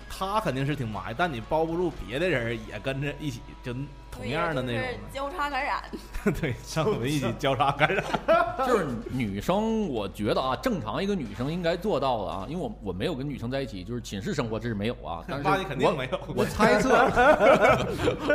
[0.09, 3.73] 他肯定是挺埋，但你包不住别的人也跟着一起，就
[4.11, 5.83] 同样的那就是种交叉感染。
[6.41, 8.05] 对，像我们一起交叉感染。
[8.67, 16.21] 就是女生，我觉得啊，正常一个女生应该做到的啊，因为我我没有跟女生在一起，就是寝室生活这是没有啊， 但是那你肯定我没有。
[16.35, 16.91] 我猜测，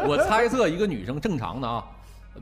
[0.07, 1.85] 我猜测一个女生正常的啊，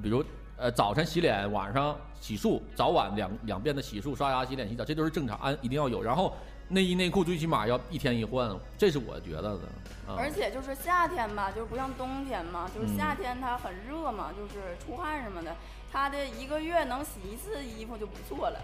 [0.01, 0.23] 比如
[0.57, 6.03] 呃早晨洗脸，晚上洗漱，早晚两两遍的洗漱、刷牙、洗脸、洗澡，这都是正常，安一定要有。
[6.03, 6.35] 然后
[6.71, 9.59] 内衣内裤最起码要一天一换，这是我觉得的
[10.07, 10.15] 啊。
[10.17, 15.53] 而且就是夏天吧，就是不像冬天嘛，就是嗯夏天它很热嘛，就是出汗什么的，
[15.91, 18.59] 它的一个月能洗一次衣服就不错了。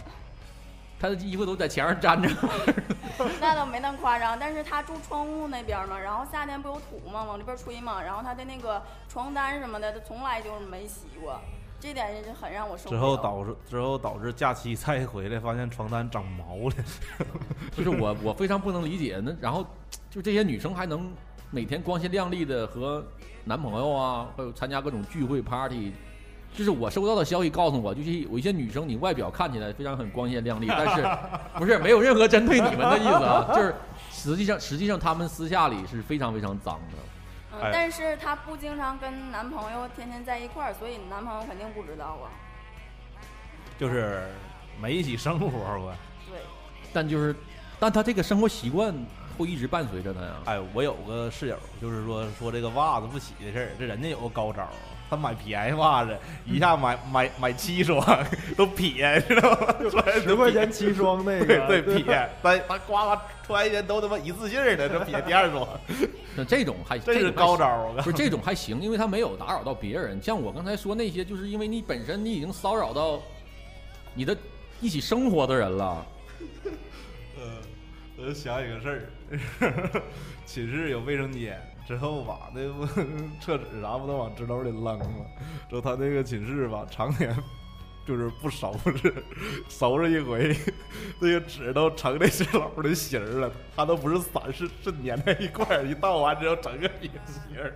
[0.99, 2.29] 他的衣服都在墙上粘着，
[3.39, 11.39] 那倒没那么夸张，但是他住窗户那边嘛，然后夏天不有土嘛，往这边吹嘛，然后他的那个床单什么的，他从来就没洗过，
[11.79, 12.97] 这点是很让我受不之。
[12.97, 16.75] 后导致之后导致假期再回来，发现床单长毛了。
[17.75, 19.21] 就是我我非常不能理解。
[19.23, 19.65] 那然后
[20.09, 21.11] 就这些女生还能
[21.51, 23.05] 每天光鲜亮丽的和
[23.43, 25.93] 男朋友啊，还有参加各种聚会 party。
[26.53, 31.05] 就是我收到的消息告诉我，就是有一些女生，你外表看起来非常很光鲜亮丽，但是
[31.59, 33.75] 不是没有任何针对你们的意思啊，就是
[34.11, 36.97] 实际上实际上她们私下里是非常非常脏的。
[37.61, 42.31] 但是她不经常跟男朋友天天在一块儿，所以男朋友肯定不知道啊。
[43.79, 44.27] 就是
[44.81, 45.93] 没一起生活过。
[46.29, 46.39] 对，
[46.93, 47.35] 但就是，
[47.79, 48.93] 但她这个生活习惯
[49.37, 50.33] 会一直伴随着她呀。
[50.45, 54.71] 哎，我有个室友，就是说说这个袜子不洗的事儿，这人家有个高招儿，
[55.09, 58.05] 他买便宜袜子，一下买买买七双，
[58.55, 59.75] 都撇，知道吗？
[60.21, 65.67] 十块钱七双那个，对撇，他他呱呱穿一天都他妈一次性儿的，这撇第二双，
[66.35, 70.21] 那这种还这是高招儿，我告诉不是这种还行，因为他没有打扰到别人。
[70.21, 73.21] 像我刚才说那些，就是因为你本身你已经骚扰到
[74.13, 74.35] 你的
[74.81, 76.05] 一起生活的人了。
[77.37, 77.43] 呃，
[78.17, 79.09] 我就想起个事
[79.61, 80.01] 儿，
[80.45, 82.85] 寝室有卫生间，之后吧，那不
[83.39, 85.25] 厕纸啥不都往纸篓里扔吗？
[85.69, 87.33] 之后他那个寝室吧，常年
[88.05, 89.13] 就是不收拾，
[89.69, 90.55] 收拾一回，
[91.19, 97.73] 那个纸都成那纸篓的形儿了，它都不是散，是是粘在一块儿，一倒完之后整个一个形儿，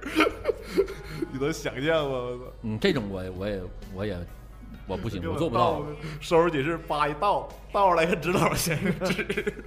[1.31, 2.39] 你能想象吗？
[2.63, 3.61] 嗯，这种我也我也
[3.93, 4.17] 我也
[4.87, 5.81] 我不行，我做不到。
[6.19, 9.63] 收拾寝室扒一倒，倒出来个纸篓闲纸。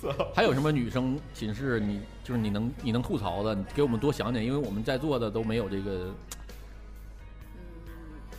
[0.00, 0.10] 操！
[0.34, 6.12] 还有什么女生寝室你就是你能你能吐槽的，你给我们多想点，因为我们在座的都没有这个。
[7.54, 7.62] 嗯，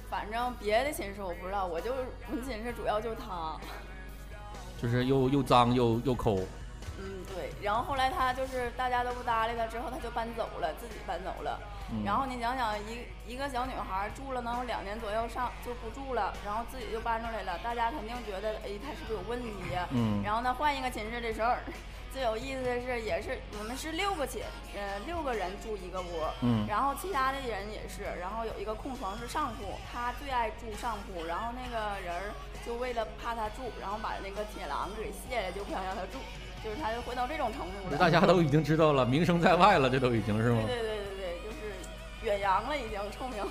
[0.10, 1.92] 反正别的寝室我不知道，我就
[2.30, 3.58] 我们寝室主要就是他。
[4.82, 6.36] 就是又又脏又又抠。
[7.00, 7.52] 嗯，对。
[7.62, 11.60] 然后后来他就是大家都不搭理他，之后他就搬走了，自己搬走了。
[12.06, 19.88] 然后你想想，一一个小女孩住了能有两年左右，上就不住了，然后自己就搬出来了，大家肯定觉得，哎，她是不是有问题呀？
[19.92, 20.22] 嗯。
[20.24, 21.54] 然后呢，换一个寝室的时候，
[22.12, 24.44] 最有意思的是，也是我们是六个寝，
[24.76, 26.28] 呃，六个人住一个屋。
[26.42, 26.68] 嗯。
[26.68, 32.14] 然后其他的人也是，然后有一个空床是上铺，她最爱住上铺，然后那个人
[32.66, 36.20] 就为了怕她住，然后把那个铁栏给卸了，就不想让她住，
[36.64, 37.98] 就是她就会到这种程度了。
[37.98, 40.64] 大家都已经知道了，名声在外了，这都已经是吗？
[40.68, 41.07] 对对对。
[42.24, 43.44] 远洋了，已经臭名。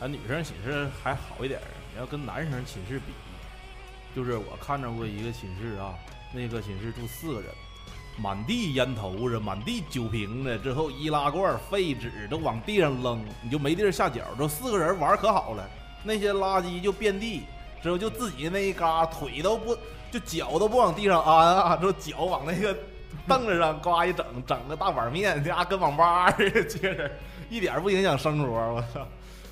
[0.00, 1.60] 啊女生寝室还好一点
[1.92, 3.12] 你要跟男生寝室比，
[4.14, 5.94] 就是我看着过一个寝室啊，
[6.32, 7.50] 那个寝室住四个人，
[8.16, 14.22] 满地烟头子，满地酒瓶子，之后易拉罐、废纸都往地上扔，你就没地儿下脚。
[14.38, 15.68] 这四个人玩可好了，
[16.04, 17.42] 那些垃圾就遍地，
[17.82, 19.76] 之后就自己那一嘎，腿都不
[20.12, 22.76] 就脚都不往地上安啊，之后脚往那个
[23.26, 27.10] 凳子上呱一整，整个大碗面，家跟网吧似的，接着。
[27.50, 29.06] 一点不影响生活，我操！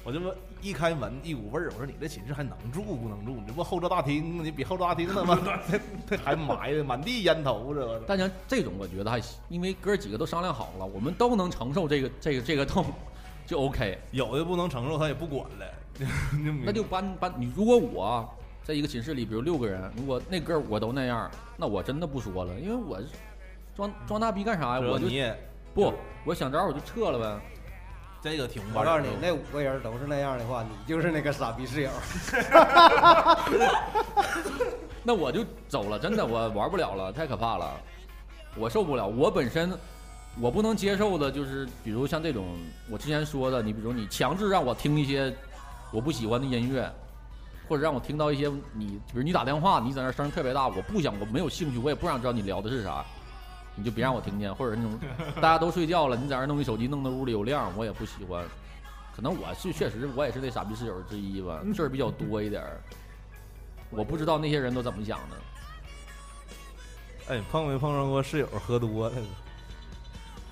[0.05, 0.33] 我这么
[0.63, 1.67] 一开门，一股味儿。
[1.73, 3.33] 我说你这寝室还能住不能住？
[3.33, 4.45] 你这不后座大厅？
[4.45, 5.37] 你比后座大厅他妈
[6.23, 8.03] 还埋的满地烟头子。
[8.07, 12.87] 但像这种，我觉得还行，因为哥几个都商量好了，我们都能承受这个这个这个痛，
[13.47, 13.99] 就 OK。
[14.13, 15.67] 有的不能承受，他也不管了，
[16.65, 17.35] 那就搬搬。
[17.37, 18.29] 你如果我
[18.63, 23.01] 在一个寝室里，比如六个人，如果那哥我都那样，那我真的不说了，因为我
[23.75, 24.87] 装装大逼干啥呀？
[24.87, 25.09] 我就
[25.75, 25.93] 不，
[26.25, 27.41] 我想招我就撤了呗。
[28.27, 31.91] 这个挺我告诉你，那五个人都是那样的话，你就是那个傻逼室友。
[35.05, 37.71] 那我就走了，真的，我玩不了了，太可怕了，
[38.57, 39.07] 我受不了。
[39.07, 39.73] 我本身
[40.41, 42.49] 我不能接受的就是，比如像这种
[42.91, 45.33] 我之前说的，你比如你强制让我听一些
[45.93, 46.93] 我不喜欢的音乐，
[47.69, 53.05] 或者让我听到一些你，比如你打电话，你在那声特别大，我不想，我没有兴趣，我也不想知道你聊的是啥。
[53.77, 54.99] 你就别让我听见，或者那种
[55.37, 58.45] 大家都睡觉了，你在那弄一手机，弄得屋里有亮，我也不喜欢。
[59.15, 62.81] 可能我是确实，我也是那傻逼室友之一吧，事儿比较多一点儿。
[63.91, 65.37] 我不知道那些人都怎么想的。
[67.29, 69.15] 哎，碰没碰上过室友喝多了？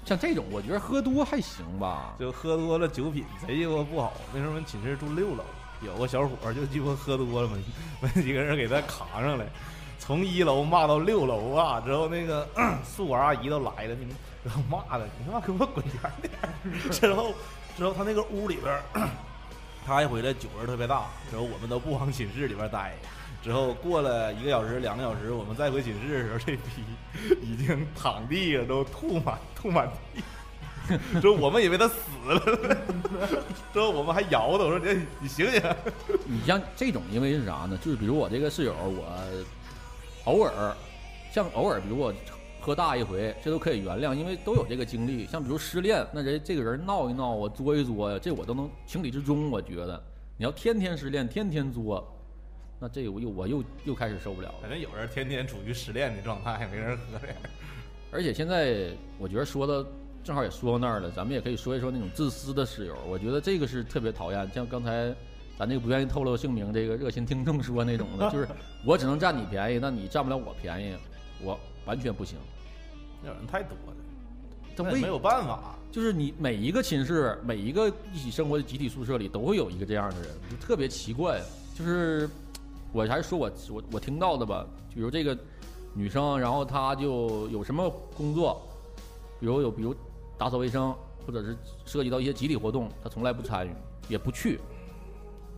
[0.05, 2.15] 像这种，我觉得喝多还行吧。
[2.19, 4.13] 就喝多了，酒品贼鸡巴不好。
[4.33, 5.45] 那时候我们寝室住六楼，
[5.81, 7.57] 有个小伙就鸡巴喝多了嘛，
[8.01, 9.47] 我们几个人给他扛上来。
[9.99, 11.81] 从一楼骂到六楼啊！
[11.81, 12.47] 之后那个
[12.85, 16.33] 宿管阿姨都来了，你们然后骂的，你他妈给我滚远点！
[16.93, 17.33] 之后
[17.77, 18.79] 之后他那个屋里边，
[19.87, 22.95] 他一回来酒味特别大，之后我们都不往寝室里边待。
[23.43, 26.83] 之后过了一个小时、两个小时，我们再回寝室的时候，这批
[27.41, 30.23] 已经躺地上都吐满吐满地。
[31.19, 31.95] 之后我们以为他死
[32.27, 32.41] 了，
[33.73, 35.63] 之后我们还摇他，我说你你醒醒。
[36.27, 37.79] 你像这种，因为是啥呢？
[37.83, 39.07] 就是比如我这个室友，我。
[40.25, 40.75] 偶尔，
[41.31, 42.13] 像偶尔，比如我
[42.61, 45.27] 喝大一回，这都可以原谅，因为都有这个经历。
[45.27, 49.51] 像比如失恋，那人这个人闹一闹，我作一作呀，这我都能情理之中。
[49.51, 50.03] 我觉得，
[50.39, 52.11] 你要天天失恋，天天作，
[52.81, 54.55] 那这我又我又又开始受不了。
[54.63, 57.29] 反正有人天天处于失恋的状态，没人喝的。
[58.11, 59.85] 而且现在我觉得说的
[60.23, 62.97] 正好也说到那儿了，咱们也可以说一说那种自私的室友。
[63.07, 64.51] 我觉得这个是特别讨厌。
[64.55, 65.15] 像刚才。
[65.59, 68.49] 咱这个不愿意透露姓名，这个热心听众说那种的，就是
[68.85, 70.97] 我只能占你便宜，那你占不了我便宜，
[71.41, 72.37] 我完全不行。
[73.23, 73.95] 那人太多了，
[74.77, 75.77] 他没有办法。
[75.93, 81.41] 就是你每一个寝室，每一个一起生活的集体宿舍里，都会有一个这样的人，就特别奇怪。
[81.79, 82.29] 就是
[82.93, 85.39] 我还是说我我我听到的吧，比如这个
[85.95, 88.61] 女生，然后她就有什么工作，
[89.39, 89.95] 比如有比如
[90.37, 90.93] 打扫卫生，
[91.25, 93.71] 或者是涉及到一些集体活动，她从来不参与，
[94.09, 94.59] 也不去。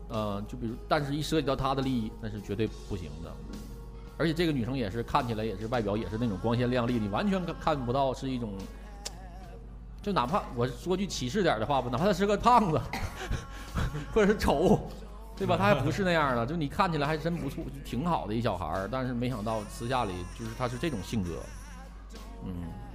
[0.08, 3.32] 呃，就比如，但是一涉及到她的利益，那是绝对不行的。
[4.18, 8.54] 而且这个女生也是看起来也是外表也是那种光鲜亮丽，你完全看看不到是一种，
[10.00, 12.80] 就哪怕我说句歧视点的话吧，哪怕她是个胖子，
[14.14, 14.88] 或者是丑，
[15.36, 15.56] 对吧？
[15.58, 18.88] 她还不是那样的，就你看起来还真不错，挺好的一小孩儿。
[18.90, 21.42] 但是没想到私下里就是她是这种性格，
[22.46, 22.54] 嗯，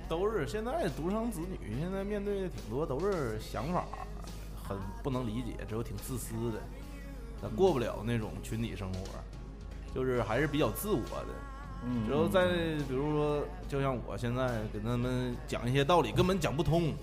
[0.09, 3.85] 都是现在独生子女，现在面对的挺多都是想法
[4.67, 6.59] 很不能理解，只有挺自私的。
[7.49, 8.99] 过不了那种群体生活，
[9.93, 11.27] 就是还是比较自我的。
[11.83, 12.47] 嗯，然后再
[12.87, 16.93] 比如说，就像我现在给他们讲一些道理，根本讲不通。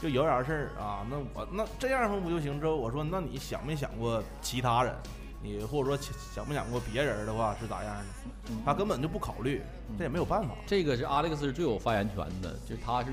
[0.00, 2.60] 就有点事儿啊，那我那这样不不就行？
[2.60, 4.94] 之后我说，那你想没想过其他人？
[5.42, 8.52] 你或者说想想没想过别人的话是咋样的？
[8.64, 9.60] 他根本就不考虑，
[9.96, 10.54] 这也没有办法。
[10.66, 13.10] 这个是阿历克斯是最有发言权的，就他是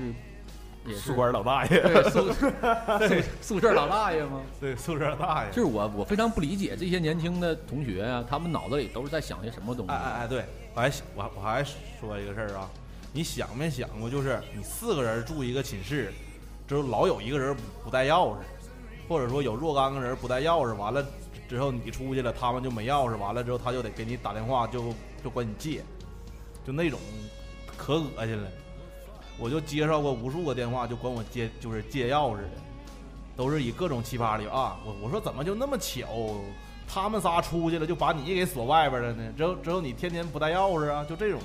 [0.86, 4.40] 也是宿管老大爷，对宿 宿宿舍老大爷吗？
[4.60, 5.50] 对，宿舍大爷。
[5.50, 9.92] 就是我我非常不理解这些年轻的同学啊，他们脑子里都是在想些什么东西？
[9.92, 10.44] 哎哎哎，对，
[10.74, 12.70] 我还我我还说一个事儿啊，
[13.12, 16.12] 你想没想过，就是你四个人住一个寝室，
[16.66, 18.36] 之后老有一个人不不带钥匙，
[19.08, 21.04] 或者说有若干个人不带钥匙，完了。
[21.48, 25.80] 之后你出去了，他们就没钥匙，完了之后他就得给你打电话，就就管你借，
[26.66, 26.98] 就那种
[27.76, 28.48] 可恶心了。
[29.38, 32.50] 我就接到过无数个电话，就管我借，就是借钥匙的，
[33.36, 34.78] 都是以各种奇葩理由啊。
[34.84, 36.06] 我我说怎么就那么巧，
[36.88, 39.32] 他们仨出去了，就把你给锁外边了呢？
[39.36, 41.04] 之后之后你天天不带钥匙啊？
[41.08, 41.40] 就这种，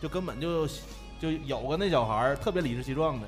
[0.00, 0.66] 就根本就
[1.18, 3.26] 就有个那小孩特别理直气壮的，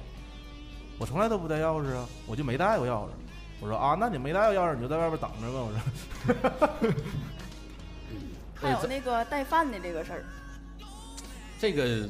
[0.98, 3.08] 我从来都不带钥匙啊，我就没带过钥匙。
[3.60, 5.60] 我说啊，那你没带钥匙，你就在外边等着吧。
[5.64, 5.72] 我
[6.92, 6.92] 说，
[8.54, 10.24] 还有那个带饭的这个事儿，
[11.58, 12.08] 这个，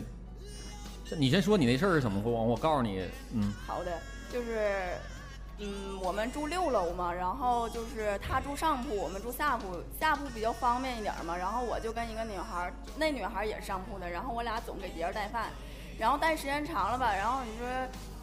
[1.17, 2.33] 你先说你那事儿是怎么过？
[2.33, 3.99] 我告诉你，嗯，好的，
[4.33, 4.97] 就是，
[5.59, 11.37] 嗯，我们住六楼嘛，然后就是他住上铺，我们住下铺，下铺比较方便一点嘛。
[11.37, 15.51] 然后我就跟一个女孩，那女孩也是上铺的，然后我俩总给别人带饭，
[15.99, 17.67] 然后带时间长了吧，然后你说。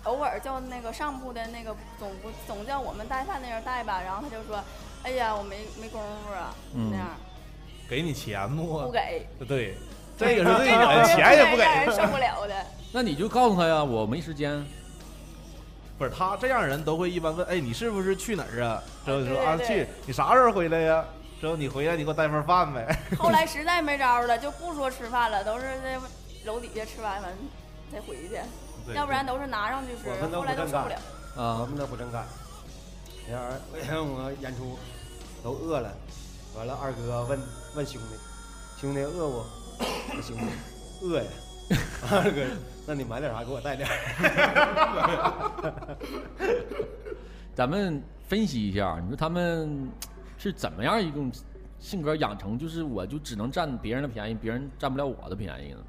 [0.06, 4.64] 偶尔叫那个上铺的那个总不总叫我们带饭那人带吧，然后他就说
[5.02, 7.08] ：“哎呀，我没没工夫啊，那样。”
[7.90, 8.84] 给你钱不？
[8.84, 9.28] 不给。
[9.48, 9.76] 对，
[10.18, 11.64] 这个是最的，钱也不给，
[11.96, 12.56] 受不了的。
[12.92, 14.66] 那你就告诉他呀，我没时间。
[15.98, 21.06] 不是他这样人都会一般问：“哎，你是不是去哪儿啊？”之后说：“啊，去。”你啥时候回来呀？
[21.40, 22.98] 之后你回来，你给我带份饭呗。
[23.18, 25.98] 后来实在没招了，就不说吃饭了，都是在
[26.46, 27.32] 楼底下吃完完
[27.92, 28.40] 再回去。
[28.94, 30.96] 要不然都是拿上去吃，后来都受不了。
[31.36, 32.26] 啊，我们都不正干。
[33.28, 34.78] 那会儿我演出
[35.44, 35.92] 都饿了，
[36.56, 37.40] 完了二哥问
[37.76, 38.16] 问兄弟，
[38.80, 39.46] 兄弟饿不？
[40.22, 40.44] 兄弟
[41.02, 41.26] 饿呀。
[42.12, 42.46] 二哥，
[42.86, 43.90] 那你买点啥给我带点。
[47.56, 49.90] 咱们分析一下，你说他们
[50.38, 51.32] 是怎么样一种
[51.80, 52.58] 性格养成？
[52.58, 55.80] 就是我就只能占别人的便宜，别人占不了我的便宜呢？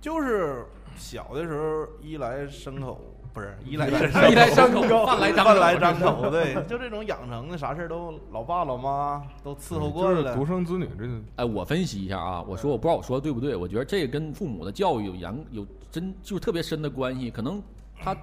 [0.00, 0.64] 就是。
[0.96, 3.00] 小的时候，衣来牲口
[3.32, 10.34] 不是衣来衣来牲口，饭来饭来张口，对， 就这种养成的，啥事都老爸老妈都伺候过了。
[10.34, 17.30] 独生子女，这个哎，我分析一下啊，我说我不知道我说的对不对，我觉得这个跟父母的教育有严有真就是特别深的关系。
[17.30, 17.62] 可能
[18.00, 18.16] 他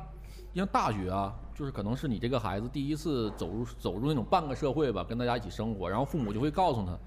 [0.54, 6.98] 像大学啊，就是可能是你这个孩子第一次走入走入那种半个社会吧，跟大家一起生活，然后父母就会告诉他，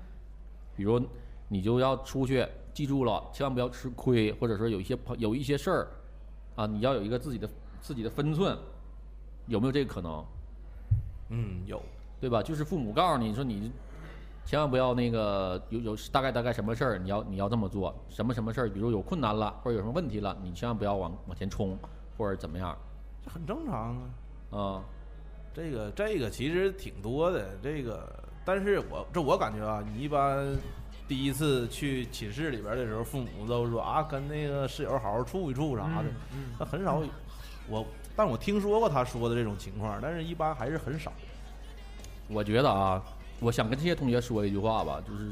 [0.76, 1.00] 比如
[1.48, 2.46] 你就要出去。
[2.74, 5.88] 记住了，千万不要吃亏，或者说有一些朋有一些事儿，
[6.54, 8.56] 啊，你要有一个自己的自己的分寸，
[9.46, 10.24] 有没有这个可能？
[11.30, 11.82] 嗯，有，
[12.20, 12.42] 对吧？
[12.42, 13.70] 就是父母告诉你说你
[14.44, 21.78] 千万不要那个有有大概大概什么事儿，你要你要这么做，什么什么事儿，比如有困难了或者有什么问题了，你千万不要往往前冲
[22.16, 22.76] 或者怎么样，
[23.24, 23.96] 这很正常
[24.50, 24.58] 啊。
[24.58, 24.84] 啊，
[25.52, 28.08] 这个这个其实挺多的，这个，
[28.44, 30.56] 但是我这我感觉啊，你一般。
[31.06, 36.04] 第一次去寝室里边的时候，父母都说啊，跟那个室友好好处一处啥的。
[36.58, 37.02] 那很少，
[37.68, 37.84] 我，
[38.16, 41.12] 但我听说过他说的这种情况，但是一般还是很少。
[42.28, 43.02] 我觉得啊，
[43.40, 45.30] 我想跟这些同学说一句话吧，就是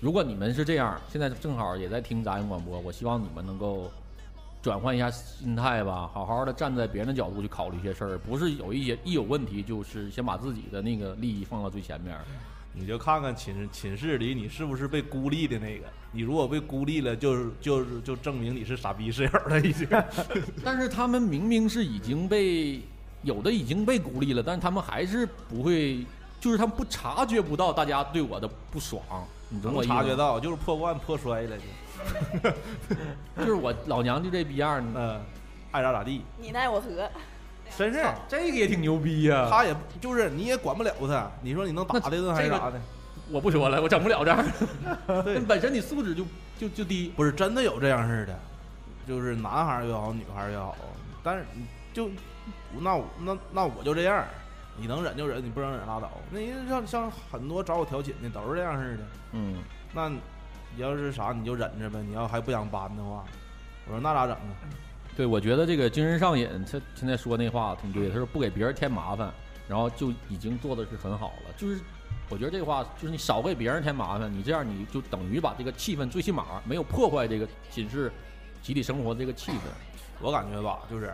[0.00, 3.90] 如果你们是这样，现在正好也在听杂音广播，我希望你们能够
[4.62, 12.16] 转换一下心态吧，好好的站在别人的角度去考虑一些事儿，不是有一些一有问题就是先把自己的那个利益放到最前面。
[12.72, 15.86] 你就看看寝寝室里你是不是被孤立的那个？
[16.12, 19.88] 你如果被孤立了，就是就是就证明你是傻逼室友了已经。
[20.64, 22.80] 但是他们明明是已经被
[23.22, 26.04] 有的已经被孤立了，但是他们还是不会，
[26.40, 29.02] 就是他们不察觉不到大家对我的不爽。
[29.48, 32.50] 你能察觉到，就是破罐破摔了就。
[33.44, 35.20] 就是我老娘就这逼样嗯，
[35.70, 36.22] 爱咋咋地。
[36.40, 37.10] 你奈我何？
[37.78, 39.48] 真是，这个也挺牛逼呀！
[39.50, 42.80] 他也就是你也管不了他，你说你能打他一顿还是啥的？
[43.30, 44.44] 我不说了，我整不了这样。
[45.24, 46.26] 对，本身你素质就
[46.58, 47.12] 就就低。
[47.16, 48.38] 不是真的有这样式的，
[49.08, 50.76] 就是男孩也好，女孩也好，
[51.22, 51.46] 但是
[51.94, 52.10] 就
[52.78, 54.24] 那那那我就这样，
[54.76, 56.10] 你能忍就忍，你不能忍拉倒。
[56.30, 59.02] 那像像很多找我调情的都是这样式的。
[59.32, 59.62] 嗯，
[59.94, 60.18] 那你
[60.76, 63.24] 要是啥你就忍着呗，你要还不想搬的话，
[63.86, 64.52] 我说那咋整啊？
[65.16, 68.08] 对，我觉得这个精神上瘾，他现在说那话挺对。
[68.08, 69.30] 他说不给别人添麻烦，
[69.68, 71.52] 然后就已经做的是很好了。
[71.58, 71.78] 就是
[72.30, 78.10] 我觉得这话，就是你少给别人添麻烦，你这样你就等于把这个气氛最起码没有破坏这个寝室
[78.62, 79.60] 集体生活这个气氛。
[80.20, 81.12] 我感觉吧，就是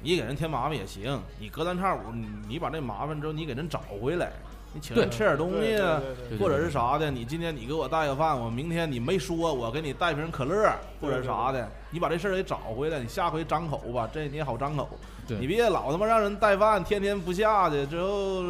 [0.00, 4.32] 你给人添麻烦也行，你隔三差五你你把这麻烦之后你给人找回来，
[4.74, 5.76] 你请人吃点东西
[6.38, 14.88] 或者是啥的，你今天你给我带个饭，我明天你没说，我给你带瓶可乐或者啥的，你把这事儿给找回来，你下回张口吧，这你也好张口。
[15.28, 18.42] 你别老他妈让人带饭，天天不下去，之后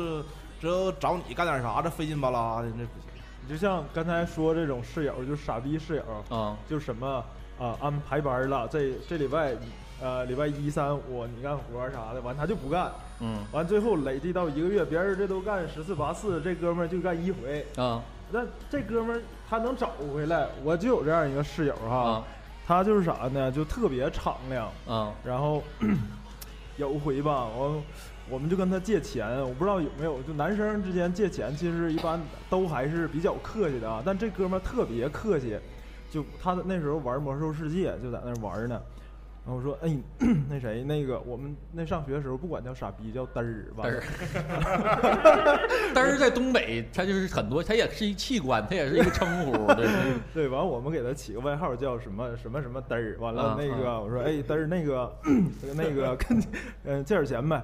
[0.61, 3.11] 之后找你干点啥，这费劲巴拉的，这不行。
[3.45, 7.25] 你就像刚才说这种室友，就是傻逼室友，啊，就什么
[7.59, 9.55] 啊安排班了，这这礼拜
[10.01, 12.91] 呃礼拜一三五你干活啥的，完他就不干，
[13.23, 13.39] 嗯。
[13.53, 18.03] 完最后累计到一个月，别人这都干十次八次，这哥们儿就干一回，啊。
[18.31, 22.25] 那这哥们儿他能找回来，我就有这样一个室友哈，啊。
[22.67, 25.13] 他就是啥呢，就特别敞亮，啊。
[25.25, 25.63] 然后
[26.79, 27.83] 有回吧，我
[28.31, 34.03] 我们就跟他借钱，我不知道有没有，就男生之间借钱，其实一般都还是比较客气的啊。
[34.05, 35.59] 但这哥们儿特别客气，
[36.11, 38.81] 就他那时候玩魔兽世界，就在那玩呢。
[39.45, 39.97] 然后我说，哎，
[40.49, 43.99] 那谁，那个我们那上学的时候不管叫傻逼，叫嘚儿，嘚 完了。
[43.99, 44.03] 儿，
[45.93, 49.89] 嘚儿在东北，它就是很多，它也是一器官，它也是一个称呼，对，
[50.33, 55.13] 对，完了我们给他起个外号叫什么什么什么嘚儿，完了啊那个、我说哎嘚儿那个
[55.75, 56.41] 那个跟
[56.85, 57.61] 嗯借点钱呗，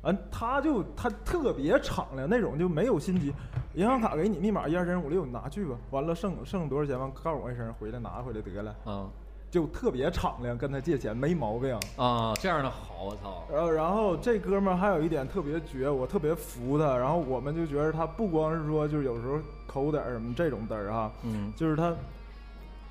[0.00, 3.34] 完他就他特别敞亮那种就没有心机，
[3.74, 9.06] 银行卡给你密码一二三四五六你拿去吧，完了剩剩多少钱完告诉我一声回来拿回来得了，啊
[9.50, 11.78] 就特别敞亮跟他借钱没毛病。
[11.96, 16.96] 啊，这样的好，我操，然后，然后这哥们儿还有一点特别绝，我特别服他。
[16.96, 21.94] 然后我们就觉得他不光是说，就是有时候抠点儿什么这种嘚儿哈，嗯就是他，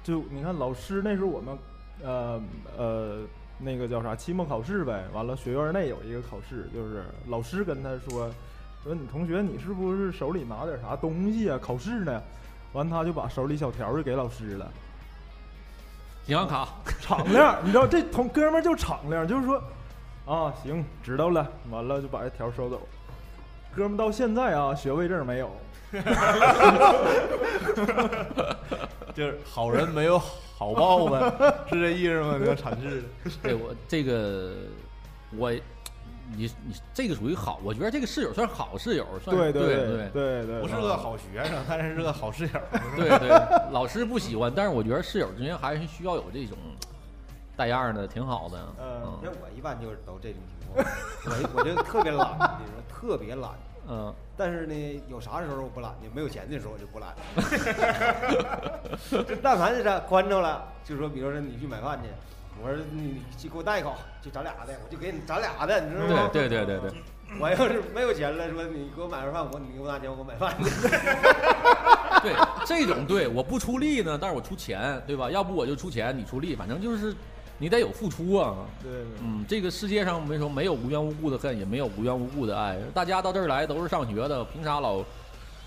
[0.04, 1.58] 就你看老师那时候我们，
[2.04, 2.42] 呃
[2.78, 3.20] 呃，
[3.60, 8.30] 那个叫啥期末考试呗，完了学院内有一个考试，就是老师跟他说，
[8.84, 11.60] 说你同学你是不是手里拿点啥东西啊？
[11.62, 12.22] 考试呢？
[12.74, 14.72] 完他就把手里小条就给老师了，
[16.28, 16.68] 银行卡，
[17.02, 19.64] 敞亮，你知道这同哥们儿就敞亮，就是说，
[20.26, 22.82] 啊行知道了，完了就把这条收走。
[23.74, 25.50] 哥们儿到现在啊学位证没有，
[29.14, 31.20] 就是好人没有好报呗，
[31.70, 32.36] 是这意思吗？
[32.38, 33.08] 这个阐释的。
[33.42, 34.54] 对我这个
[35.38, 35.52] 我。
[36.36, 42.52] 你你这个属于好，我觉得这个室友算好室友，算对对对对对，不是个好学生，但是是个好室友。
[42.98, 43.30] 对对，
[43.72, 46.58] 老师不喜欢，但是我觉得室友之间还是需要有这种
[47.56, 48.58] 带样的，挺好的。
[48.80, 50.86] 嗯像我一般就是都这种情况，
[51.26, 53.52] 我我就特别懒，你说特别懒。
[53.90, 56.10] 嗯但是呢，有啥时候我不懒呢？
[56.14, 57.16] 没有钱的时候我就不懒。
[59.10, 62.10] 就但凡是啥关着了，就说比如说你去买饭去，
[62.64, 66.30] 我说你你去给我带一口，就咱俩的，我就给你咱俩的，你知道吗？
[66.34, 67.02] 对对对对对，
[67.40, 70.70] 我要是没有钱了，说你给我买份饭，我你给我拿钱，我给我买饭去。
[72.24, 72.34] 对，
[72.66, 75.30] 这种对我不出力呢，但是我出钱，对吧？
[75.30, 77.16] 要不我就出钱，你出力，反正就是
[77.60, 78.56] 你得有付出啊。
[78.82, 82.78] 对对嗯，这个世界上没说没有无缘无故的恨，也没有无缘无故的爱。
[82.94, 85.04] 大家到这儿来都是上学的，凭啥老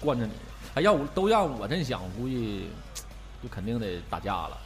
[0.01, 0.32] 惯着你？
[0.74, 2.68] 哎，要我都让我真想，估计
[3.43, 4.59] 就肯定得打架了。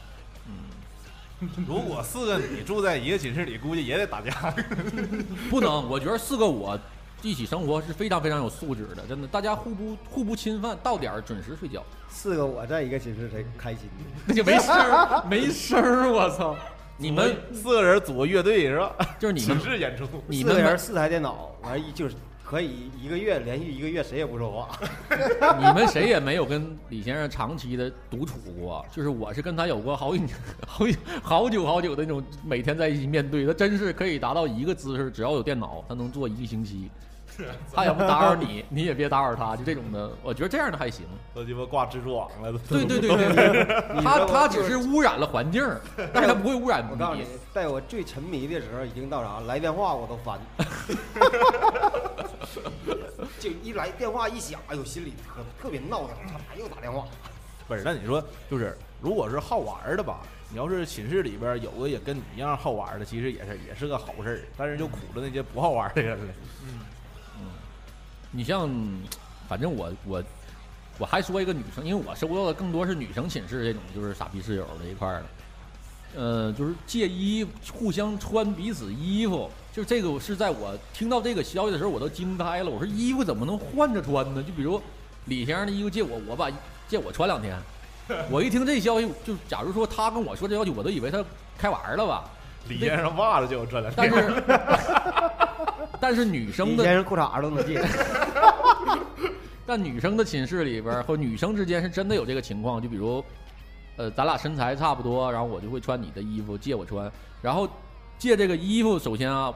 [1.56, 4.30] 嗯， 如果四个你住在一个寝室里，估计也得打架。
[5.50, 6.78] 不能，我觉得四个我
[7.22, 13.88] 一起生活是非常非常有素质的，真的，大家互不互不侵犯，到点儿准时睡觉，四个我在一个寝室才开心。
[14.26, 16.54] 那就没声儿， 没声儿，我操！
[16.96, 18.94] 你们四个人组个乐队是吧？
[19.18, 20.06] 就是你们寝室演出。
[20.28, 22.14] 你们四个人四台电脑，完一就是
[22.44, 24.78] 可以一个月连续一个月谁也不说话。
[25.58, 30.22] 你们谁也没有跟李先生长期的独处过，就是我是跟他有过好几、
[30.66, 30.84] 好
[31.22, 36.90] 好久好久的那种每天在一起面对，他真是可以达到一个姿势，只要有电脑，他能做一个星期。
[37.74, 41.04] 他也不打扰你，你也别打扰他，就这种的，我觉得这样的还行。
[41.34, 42.58] 都鸡巴挂蜘蛛网了，都。
[42.58, 43.64] 对对对对 对，
[44.02, 45.62] 他他只是污染了环境，
[46.12, 49.40] 但是他不会污染我告诉你你。，在我最沉迷的时候，已经到啥？
[49.40, 50.38] 来电话我都烦，
[53.40, 57.04] 就一来电话一响，哎呦，心里特特别闹腾，他妈又打电话。
[57.66, 60.20] 不是，那你说就是，如果是好玩的吧，
[60.50, 66.24] 你要是寝室里边有个也跟你一样好玩的，其实也是也是个好事儿，但是就苦了那些不好玩的人了。
[68.36, 68.68] 你像，
[69.48, 70.22] 反正我我
[70.98, 75.26] 我还说一个女生，因为我收到的更多是女生寝室这种就是傻逼室友这一块儿的，
[76.20, 84.42] 呃，就是借衣互相穿彼此衣服，就这个是在我听到这个消息的时候我都惊呆了，我说衣服怎么能换着穿呢？
[84.42, 84.82] 就比如
[85.26, 86.50] 李先生的衣服借我，我把
[86.88, 87.56] 借我穿两天，
[88.28, 91.24] 我一听这消息，就假如说他跟我说这消息，我都以为他
[91.56, 92.24] 开玩儿了吧，
[92.68, 94.42] 李先生袜子就有这两但天，是
[96.00, 97.82] 但是女生李的连裤衩都能借，
[99.66, 103.24] 但女生的寝室里边儿或女生之间是真的有这个情况，就比如，
[103.96, 107.68] 呃，咱俩身材差不多，然后我就会穿你的衣服借我穿，然后
[108.18, 109.52] 借这个衣服，首先啊，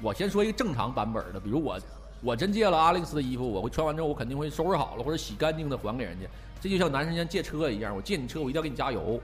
[0.00, 1.78] 我先说一个正常版本的，比如我
[2.22, 6.26] 我真借了阿令斯的衣服，我会穿完之后我肯定会收拾好了或者洗干净的还给人家。
[6.60, 9.18] 这就像男生间借车一样，我借你车我一定要给你加油，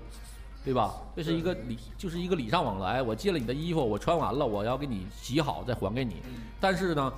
[0.67, 0.97] 对吧？
[1.15, 3.01] 这是一个礼，就是一个礼尚往来。
[3.01, 6.17] 我借了你的衣服，我穿完了我要给你洗好再还给你。
[6.61, 7.13] 但是呢，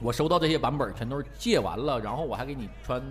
[0.00, 3.02] 我收到这些版本全都是借完了，然后我还给你穿，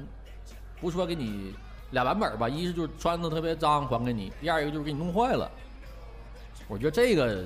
[0.80, 1.54] 不说给你
[1.92, 5.52] 俩版本吧，一是就是穿的特别脏还给你，第二一个就是给你弄坏了。
[6.70, 7.46] 我觉得这个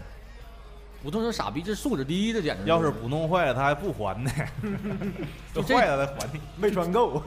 [1.09, 4.31] 不能说傻逼，这素质低，这简直要是不弄坏了，他还不还呢，
[5.53, 6.39] 都就这坏了再还你。
[6.55, 7.21] 没穿够。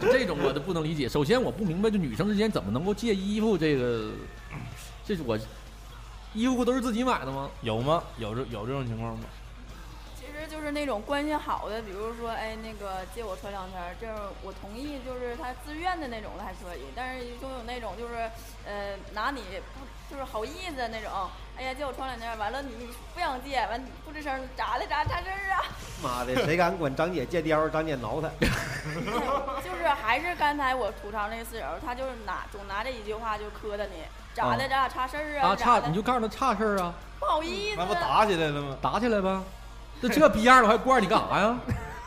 [0.00, 1.08] 就 这种我都不能理解。
[1.08, 4.10] 首先我不明白，就女生之间怎么能够借衣服这个，
[5.04, 5.38] 这是我
[6.34, 7.50] 衣服不都是自己买的吗？
[7.62, 8.02] 有吗？
[8.18, 9.24] 有这有这种情况吗？
[10.20, 18.14] 其实就是那种关系好的，比如说，哎，那个借我穿两天，这样我同意，就是他自愿的那种的还可以，但是就有那种就是，
[18.66, 19.40] 呃，拿你
[19.72, 21.10] 不就是好意思的那种，
[21.58, 25.64] 哎呀，借我穿两天儿，完了你你不想借，完你不吱声，咋的咋差事儿啊？
[26.02, 28.28] 妈的， 谁敢管张姐借貂，张姐挠他。
[29.64, 34.02] 就是还是刚才我吐槽那个室友，他就是拿总拿这一句话就磕碜你，
[34.34, 35.48] 咋的咱俩差事儿啊？
[35.48, 38.76] 啊，差你就告诉他差事儿啊，不好意思，那不打起来了吗？
[38.82, 39.42] 打起来吧。
[40.02, 41.58] 这这逼样了，我还惯着你干啥呀？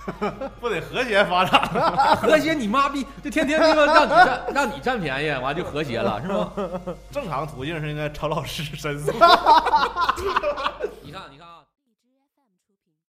[0.60, 1.62] 不得和谐发展？
[2.22, 6.52] 和谐你妈逼，就天天他妈让你占让你占便宜，完就和谐了，是吗？
[7.12, 9.12] 正常途径是应该朝老师申诉。
[9.12, 9.20] 你
[11.12, 11.59] 看，你看啊。